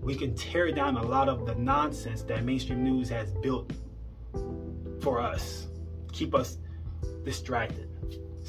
we 0.00 0.14
can 0.14 0.34
tear 0.34 0.72
down 0.72 0.96
a 0.96 1.02
lot 1.02 1.28
of 1.28 1.46
the 1.46 1.54
nonsense 1.54 2.22
that 2.22 2.42
mainstream 2.42 2.82
news 2.82 3.08
has 3.10 3.30
built 3.42 3.70
for 5.00 5.20
us, 5.20 5.68
keep 6.10 6.34
us 6.34 6.58
distracted 7.22 7.91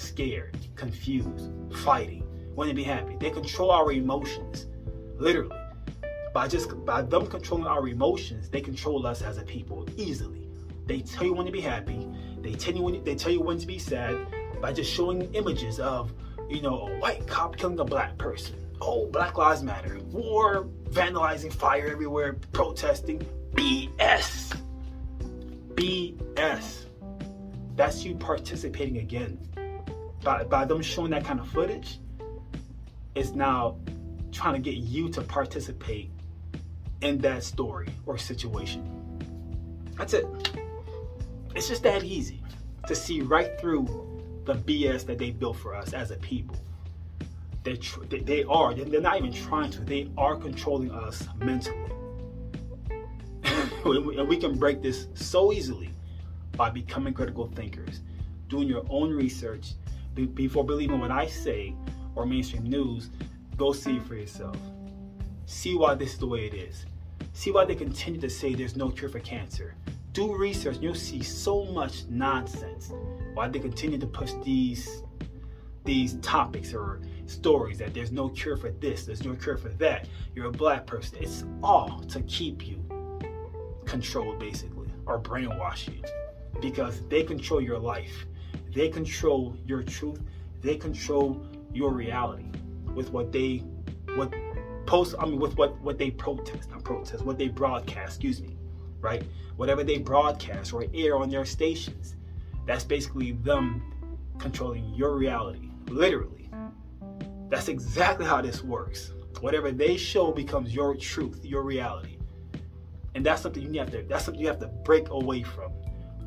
scared, 0.04 0.58
confused, 0.76 1.52
fighting, 1.78 2.24
wanting 2.56 2.76
to 2.76 2.82
be 2.82 2.84
happy. 2.84 3.16
They 3.20 3.30
control 3.30 3.72
our 3.72 3.92
emotions, 3.92 4.68
literally. 5.18 5.58
By 6.34 6.48
just 6.48 6.86
by 6.86 7.04
them 7.04 7.28
controlling 7.28 7.68
our 7.68 7.88
emotions, 7.88 8.50
they 8.50 8.62
control 8.62 9.06
us 9.06 9.22
as 9.22 9.38
a 9.38 9.44
people 9.44 9.88
easily. 9.98 10.48
They 10.86 11.00
tell 11.00 11.26
you 11.26 11.34
when 11.34 11.46
to 11.46 11.52
be 11.52 11.62
happy. 11.62 12.08
They 12.42 12.54
tell 12.54 12.76
you 12.76 12.82
when 12.82 13.04
they 13.04 13.16
tell 13.16 13.32
you 13.32 13.42
when 13.42 13.60
to 13.60 13.68
be 13.68 13.80
sad 13.80 14.18
by 14.62 14.74
just 14.74 14.92
showing 14.92 15.34
images 15.34 15.80
of, 15.80 16.12
you 16.50 16.62
know, 16.62 16.88
a 16.88 16.98
white 16.98 17.28
cop 17.28 17.56
killing 17.56 17.80
a 17.80 17.86
black 17.86 18.18
person. 18.18 18.56
Oh, 18.82 19.06
Black 19.08 19.38
Lives 19.38 19.64
Matter. 19.64 20.00
War, 20.12 20.68
vandalizing, 20.90 21.54
fire 21.54 21.88
everywhere, 21.88 22.34
protesting. 22.52 23.26
BS. 23.52 24.58
BS. 25.76 26.86
That's 27.76 28.04
you 28.04 28.16
participating 28.16 28.98
again 28.98 29.40
by, 30.24 30.44
by 30.44 30.66
them 30.66 30.82
showing 30.82 31.12
that 31.12 31.26
kind 31.26 31.40
of 31.40 31.48
footage, 31.48 32.00
it's 33.16 33.32
now 33.32 33.78
trying 34.32 34.56
to 34.56 34.60
get 34.60 34.78
you 34.78 35.10
to 35.10 35.22
participate 35.22 36.10
in 37.02 37.18
that 37.20 37.44
story 37.44 37.90
or 38.06 38.18
situation. 38.18 38.90
That's 39.98 40.14
it. 40.14 40.26
It's 41.56 41.68
just 41.68 41.84
that 41.84 42.04
easy 42.04 42.42
to 42.88 42.96
see 42.96 43.22
right 43.22 43.60
through 43.60 43.86
the 44.46 44.56
BS 44.56 45.06
that 45.06 45.18
they 45.18 45.32
built 45.32 45.58
for 45.58 45.76
us 45.76 45.94
as 45.94 46.12
a 46.12 46.16
people. 46.16 46.58
They, 47.64 47.76
tr- 47.76 48.04
they, 48.06 48.44
are. 48.44 48.74
They're 48.74 49.00
not 49.00 49.18
even 49.18 49.32
trying 49.32 49.72
to. 49.72 49.82
They 49.82 50.10
are 50.18 50.36
controlling 50.36 50.92
us 50.92 51.26
mentally. 51.38 51.78
and 53.86 54.28
we 54.28 54.38
can 54.38 54.58
break 54.58 54.82
this 54.82 55.08
so 55.14 55.54
easily 55.54 55.92
by 56.58 56.70
becoming 56.70 57.14
critical 57.14 57.48
thinkers, 57.48 58.02
doing 58.50 58.68
your 58.68 58.86
own 58.90 59.12
research 59.12 59.74
before 60.16 60.66
believing 60.66 61.00
what 61.00 61.12
I 61.12 61.28
say 61.28 61.76
or 62.16 62.26
mainstream 62.26 62.64
news. 62.64 63.10
Go 63.58 63.72
see 63.74 64.00
for 64.00 64.16
yourself. 64.16 64.58
See 65.46 65.76
why 65.76 65.96
this 65.96 66.14
is 66.14 66.20
the 66.20 66.28
way 66.28 66.46
it 66.48 66.54
is. 66.54 66.86
See 67.34 67.52
why 67.52 67.66
they 67.66 67.76
continue 67.76 68.20
to 68.22 68.30
say 68.30 68.54
there's 68.54 68.76
no 68.76 68.90
cure 68.90 69.10
for 69.10 69.20
cancer. 69.20 69.76
Do 70.14 70.36
research, 70.36 70.76
and 70.76 70.84
you'll 70.84 70.96
see 70.96 71.24
so 71.24 71.66
much 71.66 72.06
nonsense. 72.08 72.92
Why 73.34 73.48
they 73.48 73.60
continue 73.60 73.98
to 73.98 74.08
push 74.08 74.32
these 74.44 75.04
these 75.86 76.14
topics 76.22 76.74
or 76.74 77.02
stories 77.26 77.78
that 77.78 77.94
there's 77.94 78.12
no 78.12 78.30
cure 78.30 78.56
for 78.56 78.72
this, 78.72 79.06
there's 79.06 79.26
no 79.26 79.34
cure 79.36 79.58
for 79.58 79.70
that. 79.70 80.08
You're 80.36 80.48
a 80.48 80.52
black 80.52 80.86
person. 80.86 81.18
It's 81.20 81.44
all 81.62 82.00
to 82.10 82.22
keep 82.22 82.66
you 82.66 82.84
controlled, 83.86 84.40
basically, 84.40 84.88
or 85.06 85.20
brainwash 85.20 85.88
you, 85.88 86.02
because 86.62 87.02
they 87.10 87.24
control 87.24 87.60
your 87.60 87.80
life. 87.80 88.26
They 88.74 88.90
control 88.90 89.56
your 89.66 89.84
truth. 89.84 90.22
They 90.62 90.76
control 90.78 91.46
your 91.74 91.92
reality 91.92 92.46
with 92.94 93.12
what 93.12 93.32
they 93.32 93.64
what 94.16 94.34
post 94.86 95.16
I 95.20 95.26
mean 95.26 95.40
with 95.40 95.58
what 95.58 95.80
what 95.82 95.98
they 95.98 96.12
protest, 96.12 96.70
not 96.72 96.84
protest, 96.84 97.24
what 97.26 97.38
they 97.38 97.48
broadcast, 97.48 98.16
excuse 98.16 98.42
me, 98.42 98.58
right? 99.00 99.24
Whatever 99.56 99.84
they 99.84 99.98
broadcast 100.00 100.74
or 100.74 100.86
air 100.94 101.18
on 101.18 101.30
their 101.30 101.46
stations, 101.46 102.16
that's 102.66 102.84
basically 102.84 103.34
them 103.34 103.82
controlling 104.40 104.94
your 104.94 105.16
reality, 105.16 105.70
literally. 105.88 106.50
That's 107.50 107.68
exactly 107.68 108.26
how 108.26 108.42
this 108.42 108.64
works. 108.64 109.14
Whatever 109.42 109.72
they 109.72 109.98
show 109.98 110.32
becomes 110.32 110.74
your 110.74 110.96
truth, 110.96 111.44
your 111.44 111.64
reality. 111.64 112.18
And 113.16 113.24
that's 113.26 113.42
something 113.42 113.62
you 113.62 113.80
have 113.80 113.92
to 113.92 114.04
that's 114.04 114.26
something 114.26 114.42
you 114.42 114.48
have 114.48 114.60
to 114.60 114.68
break 114.68 115.10
away 115.10 115.44
from 115.44 115.72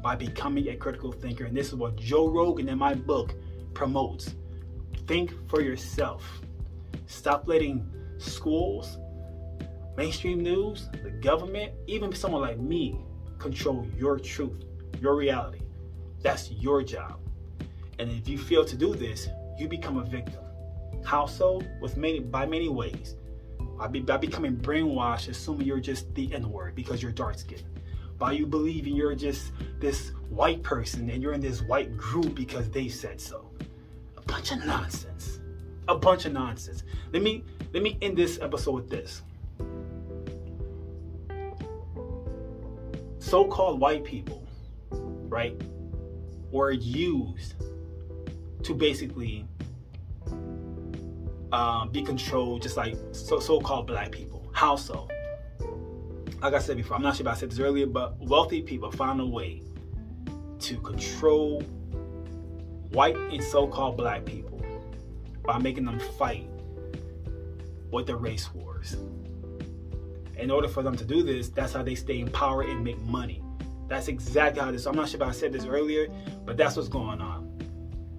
by 0.06 0.14
becoming 0.14 0.68
a 0.68 0.76
critical 0.76 1.10
thinker. 1.10 1.46
And 1.46 1.56
this 1.56 1.66
is 1.66 1.74
what 1.74 1.96
Joe 1.96 2.28
Rogan 2.28 2.68
in 2.68 2.78
my 2.78 2.94
book 2.94 3.34
promotes. 3.74 4.36
Think 5.08 5.34
for 5.50 5.60
yourself. 5.60 6.22
Stop 7.08 7.48
letting 7.48 7.84
schools, 8.18 8.98
mainstream 9.96 10.44
news, 10.44 10.88
the 11.02 11.10
government, 11.10 11.72
even 11.88 12.14
someone 12.14 12.40
like 12.40 12.60
me 12.60 13.00
control 13.40 13.84
your 13.98 14.16
truth, 14.16 14.64
your 15.00 15.16
reality. 15.16 15.62
That's 16.22 16.52
your 16.52 16.84
job. 16.84 17.18
And 17.98 18.08
if 18.08 18.28
you 18.28 18.38
fail 18.38 18.64
to 18.64 18.76
do 18.76 18.94
this, 18.94 19.26
you 19.58 19.66
become 19.66 19.96
a 19.96 20.04
victim. 20.04 20.44
How 21.04 21.26
so? 21.26 21.60
With 21.80 21.96
many 21.96 22.20
by 22.20 22.46
many 22.46 22.68
ways. 22.68 23.16
By, 23.76 23.88
be, 23.88 23.98
by 24.02 24.18
becoming 24.18 24.56
brainwashed, 24.56 25.28
assuming 25.28 25.66
you're 25.66 25.80
just 25.80 26.14
the 26.14 26.32
N-word 26.32 26.76
because 26.76 27.02
you're 27.02 27.10
dark 27.10 27.40
skinned. 27.40 27.64
By 28.18 28.32
you 28.32 28.46
believing 28.46 28.96
you're 28.96 29.14
just 29.14 29.52
this 29.78 30.12
white 30.30 30.62
person 30.62 31.10
and 31.10 31.22
you're 31.22 31.34
in 31.34 31.40
this 31.40 31.62
white 31.62 31.96
group 31.96 32.34
because 32.34 32.70
they 32.70 32.88
said 32.88 33.20
so. 33.20 33.50
A 34.16 34.22
bunch 34.22 34.52
of 34.52 34.64
nonsense. 34.64 35.40
A 35.88 35.96
bunch 35.96 36.24
of 36.24 36.32
nonsense. 36.32 36.82
Let 37.12 37.22
me 37.22 37.44
let 37.72 37.82
me 37.82 37.98
end 38.00 38.16
this 38.16 38.38
episode 38.40 38.74
with 38.74 38.90
this. 38.90 39.22
So-called 43.18 43.80
white 43.80 44.04
people, 44.04 44.46
right, 45.28 45.60
were 46.52 46.70
used 46.70 47.54
to 48.62 48.72
basically 48.72 49.44
um, 51.52 51.90
be 51.90 52.02
controlled 52.02 52.62
just 52.62 52.76
like 52.76 52.96
so, 53.12 53.40
so-called 53.40 53.88
black 53.88 54.12
people. 54.12 54.48
How 54.52 54.76
so? 54.76 55.08
Like 56.46 56.54
I 56.54 56.58
said 56.60 56.76
before, 56.76 56.96
I'm 56.96 57.02
not 57.02 57.16
sure 57.16 57.26
if 57.26 57.32
I 57.32 57.34
said 57.34 57.50
this 57.50 57.58
earlier, 57.58 57.86
but 57.86 58.20
wealthy 58.20 58.62
people 58.62 58.92
find 58.92 59.20
a 59.20 59.26
way 59.26 59.62
to 60.60 60.76
control 60.78 61.60
white 62.92 63.16
and 63.16 63.42
so-called 63.42 63.96
black 63.96 64.24
people 64.24 64.64
by 65.44 65.58
making 65.58 65.86
them 65.86 65.98
fight 66.16 66.48
with 67.90 68.06
the 68.06 68.14
race 68.14 68.54
wars. 68.54 68.96
In 70.36 70.52
order 70.52 70.68
for 70.68 70.84
them 70.84 70.96
to 70.96 71.04
do 71.04 71.24
this, 71.24 71.48
that's 71.48 71.72
how 71.72 71.82
they 71.82 71.96
stay 71.96 72.20
in 72.20 72.30
power 72.30 72.62
and 72.62 72.84
make 72.84 73.02
money. 73.02 73.42
That's 73.88 74.06
exactly 74.06 74.62
how 74.62 74.70
this. 74.70 74.86
I'm 74.86 74.94
not 74.94 75.08
sure 75.08 75.20
if 75.20 75.28
I 75.28 75.32
said 75.32 75.52
this 75.52 75.64
earlier, 75.64 76.06
but 76.44 76.56
that's 76.56 76.76
what's 76.76 76.88
going 76.88 77.20
on. 77.20 77.58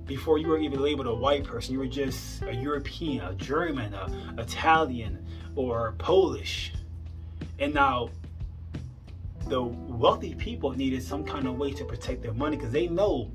Before 0.03 0.37
you 0.37 0.49
were 0.49 0.59
even 0.59 0.81
labeled 0.81 1.07
a 1.07 1.15
white 1.15 1.45
person, 1.45 1.71
you 1.71 1.79
were 1.79 1.87
just 1.87 2.41
a 2.41 2.53
European, 2.53 3.23
a 3.23 3.35
German, 3.35 3.93
a 3.93 4.35
Italian, 4.37 5.25
or 5.55 5.95
Polish. 5.97 6.73
And 7.59 7.73
now 7.73 8.09
the 9.47 9.63
wealthy 9.63 10.35
people 10.35 10.71
needed 10.71 11.01
some 11.01 11.23
kind 11.23 11.47
of 11.47 11.57
way 11.57 11.71
to 11.71 11.85
protect 11.85 12.21
their 12.21 12.33
money 12.33 12.57
because 12.57 12.71
they 12.71 12.87
know 12.87 13.31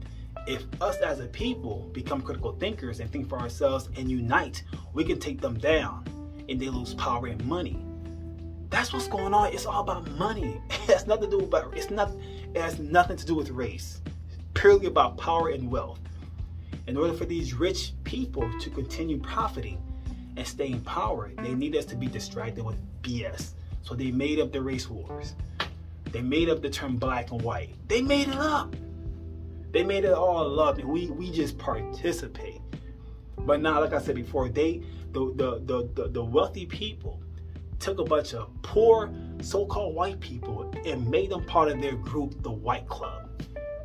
if 0.46 0.64
us 0.80 0.96
as 0.98 1.20
a 1.20 1.26
people 1.26 1.88
become 1.92 2.20
critical 2.20 2.52
thinkers 2.52 3.00
and 3.00 3.10
think 3.10 3.28
for 3.28 3.38
ourselves 3.38 3.88
and 3.96 4.10
unite, 4.10 4.62
we 4.92 5.04
can 5.04 5.18
take 5.18 5.40
them 5.40 5.58
down 5.58 6.04
and 6.48 6.60
they 6.60 6.68
lose 6.68 6.94
power 6.94 7.26
and 7.28 7.44
money. 7.46 7.78
That's 8.68 8.92
what's 8.92 9.06
going 9.06 9.34
on. 9.34 9.52
It's 9.52 9.66
all 9.66 9.82
about 9.82 10.10
money. 10.12 10.60
It 10.70 10.90
has 10.96 11.06
nothing 11.06 11.30
to 11.30 11.38
do 11.38 11.44
about 11.44 11.76
it's 11.76 11.90
not 11.90 12.10
it 12.54 12.60
has 12.60 12.78
nothing 12.78 13.16
to 13.16 13.24
do 13.24 13.34
with 13.34 13.50
race. 13.50 14.02
It's 14.28 14.38
purely 14.54 14.86
about 14.86 15.16
power 15.16 15.50
and 15.50 15.70
wealth. 15.70 16.00
In 16.86 16.96
order 16.96 17.12
for 17.12 17.24
these 17.24 17.54
rich 17.54 17.92
people 18.04 18.50
to 18.60 18.70
continue 18.70 19.18
profiting 19.18 19.80
and 20.36 20.46
stay 20.46 20.68
in 20.72 20.80
power, 20.80 21.30
they 21.38 21.54
need 21.54 21.76
us 21.76 21.84
to 21.86 21.96
be 21.96 22.06
distracted 22.06 22.64
with 22.64 22.76
BS. 23.02 23.52
So 23.82 23.94
they 23.94 24.10
made 24.10 24.38
up 24.40 24.52
the 24.52 24.62
race 24.62 24.88
wars. 24.88 25.34
They 26.10 26.22
made 26.22 26.48
up 26.48 26.62
the 26.62 26.70
term 26.70 26.96
black 26.96 27.30
and 27.30 27.42
white. 27.42 27.74
They 27.88 28.02
made 28.02 28.28
it 28.28 28.36
up. 28.36 28.74
They 29.72 29.82
made 29.82 30.04
it 30.04 30.12
all 30.12 30.60
up 30.60 30.78
and 30.78 30.88
we 30.88 31.06
we 31.10 31.30
just 31.30 31.58
participate. 31.58 32.60
But 33.38 33.60
now, 33.60 33.80
like 33.80 33.92
I 33.92 34.00
said 34.00 34.16
before, 34.16 34.48
they 34.48 34.82
the 35.12 35.32
the 35.34 35.62
the, 35.64 35.88
the, 35.94 36.08
the 36.08 36.24
wealthy 36.24 36.66
people 36.66 37.20
took 37.78 37.98
a 37.98 38.04
bunch 38.04 38.32
of 38.32 38.48
poor 38.62 39.12
so-called 39.40 39.94
white 39.94 40.20
people 40.20 40.72
and 40.86 41.08
made 41.10 41.30
them 41.30 41.44
part 41.46 41.68
of 41.68 41.80
their 41.80 41.96
group, 41.96 42.40
the 42.42 42.50
White 42.50 42.88
Club. 42.88 43.28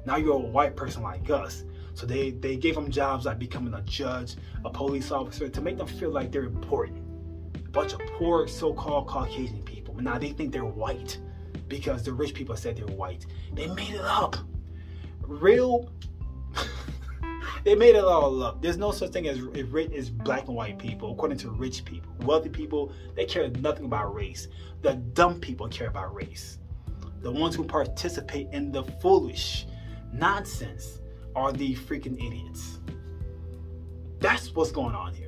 Now 0.06 0.18
you're 0.18 0.36
a 0.36 0.38
white 0.38 0.76
person 0.76 1.02
like 1.02 1.30
us. 1.32 1.64
So 1.96 2.06
they, 2.06 2.30
they 2.30 2.58
gave 2.58 2.76
them 2.76 2.92
jobs 2.92 3.26
like 3.26 3.40
becoming 3.40 3.74
a 3.74 3.82
judge, 3.82 4.36
a 4.64 4.70
police 4.70 5.10
officer, 5.10 5.50
to 5.50 5.62
make 5.62 5.78
them 5.78 5.88
feel 5.88 6.12
like 6.12 6.32
they're 6.32 6.44
important. 6.44 7.00
A 7.56 7.70
bunch 7.70 7.94
of 7.94 8.00
poor 8.20 8.48
so-called 8.48 9.08
Caucasian 9.08 9.64
people. 9.64 9.87
Now 10.00 10.18
they 10.18 10.30
think 10.30 10.52
they're 10.52 10.66
white 10.66 11.20
because 11.68 12.04
the 12.04 12.14
rich 12.14 12.34
people 12.34 12.56
said 12.56 12.78
they're 12.78 12.96
white. 12.96 13.26
They 13.54 13.68
made 13.68 13.96
it 13.96 14.02
up. 14.02 14.38
Real 15.22 15.92
they 17.64 17.76
made 17.76 17.96
it 17.96 18.04
all 18.04 18.42
up. 18.44 18.62
There's 18.62 18.78
no 18.78 18.92
such 18.92 19.12
thing 19.12 19.28
as 19.28 19.40
as 19.96 20.10
black 20.10 20.48
and 20.48 20.56
white 20.56 20.80
people, 20.80 21.12
according 21.12 21.38
to 21.40 21.50
rich 21.50 21.84
people. 21.84 22.12
Wealthy 22.22 22.50
people, 22.50 22.94
they 23.16 23.26
care 23.26 23.50
nothing 23.50 23.86
about 23.86 24.14
race. 24.14 24.48
The 24.82 24.94
dumb 24.94 25.40
people 25.40 25.68
care 25.68 25.88
about 25.88 26.16
race. 26.16 26.60
The 27.22 27.32
ones 27.32 27.56
who 27.56 27.64
participate 27.64 28.48
in 28.52 28.72
the 28.72 28.84
foolish 28.84 29.66
nonsense 30.14 31.00
are 31.36 31.52
the 31.52 31.76
freaking 31.76 32.16
idiots. 32.26 32.80
That's 34.20 34.54
what's 34.56 34.72
going 34.72 34.96
on 34.96 35.14
here. 35.14 35.27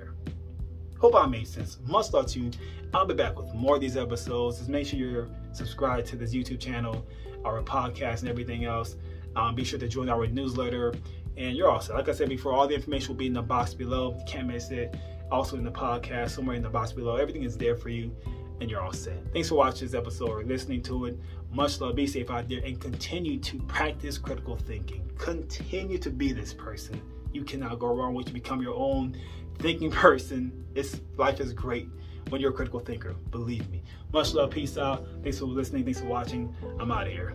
Hope 0.99 1.15
I 1.15 1.25
made 1.25 1.47
sense. 1.47 1.77
Much 1.87 2.11
love 2.13 2.27
to 2.27 2.39
you. 2.39 2.51
I'll 2.93 3.05
be 3.05 3.13
back 3.13 3.37
with 3.37 3.53
more 3.53 3.75
of 3.75 3.81
these 3.81 3.95
episodes. 3.95 4.57
Just 4.57 4.69
make 4.69 4.85
sure 4.85 4.99
you're 4.99 5.29
subscribed 5.53 6.07
to 6.07 6.15
this 6.15 6.33
YouTube 6.33 6.59
channel, 6.59 7.05
our 7.45 7.61
podcast, 7.63 8.19
and 8.19 8.29
everything 8.29 8.65
else. 8.65 8.95
Um, 9.35 9.55
be 9.55 9.63
sure 9.63 9.79
to 9.79 9.87
join 9.87 10.09
our 10.09 10.27
newsletter 10.27 10.93
and 11.37 11.55
you're 11.55 11.69
all 11.69 11.79
set. 11.79 11.95
Like 11.95 12.09
I 12.09 12.11
said 12.11 12.29
before, 12.29 12.53
all 12.53 12.67
the 12.67 12.75
information 12.75 13.09
will 13.09 13.15
be 13.15 13.27
in 13.27 13.33
the 13.33 13.41
box 13.41 13.73
below. 13.73 14.17
Can't 14.27 14.47
miss 14.47 14.71
it. 14.71 14.95
Also 15.31 15.55
in 15.55 15.63
the 15.63 15.71
podcast, 15.71 16.31
somewhere 16.31 16.55
in 16.55 16.61
the 16.61 16.69
box 16.69 16.91
below. 16.91 17.15
Everything 17.15 17.43
is 17.43 17.57
there 17.57 17.75
for 17.75 17.89
you, 17.89 18.13
and 18.59 18.69
you're 18.69 18.81
all 18.81 18.91
set. 18.91 19.17
Thanks 19.31 19.47
for 19.47 19.55
watching 19.55 19.87
this 19.87 19.95
episode 19.95 20.29
or 20.29 20.43
listening 20.43 20.81
to 20.83 21.05
it. 21.05 21.17
Much 21.53 21.79
love. 21.79 21.95
Be 21.95 22.07
safe 22.07 22.29
out 22.29 22.49
there, 22.49 22.61
and 22.65 22.79
continue 22.79 23.39
to 23.39 23.59
practice 23.63 24.17
critical 24.17 24.57
thinking. 24.57 25.09
Continue 25.17 25.97
to 25.99 26.09
be 26.09 26.33
this 26.33 26.53
person. 26.53 27.01
You 27.31 27.43
cannot 27.43 27.79
go 27.79 27.95
wrong 27.95 28.13
once 28.15 28.27
you 28.27 28.33
become 28.33 28.61
your 28.61 28.75
own 28.75 29.15
thinking 29.59 29.91
person. 29.91 30.65
It's 30.75 30.99
life 31.17 31.39
is 31.39 31.53
great 31.53 31.87
when 32.29 32.41
you're 32.41 32.51
a 32.51 32.53
critical 32.53 32.79
thinker. 32.79 33.13
Believe 33.31 33.69
me. 33.69 33.83
Much 34.13 34.33
love. 34.33 34.51
Peace 34.51 34.77
out. 34.77 35.05
Thanks 35.23 35.39
for 35.39 35.45
listening. 35.45 35.83
Thanks 35.83 35.99
for 35.99 36.07
watching. 36.07 36.53
I'm 36.79 36.91
out 36.91 37.07
of 37.07 37.13
here. 37.13 37.33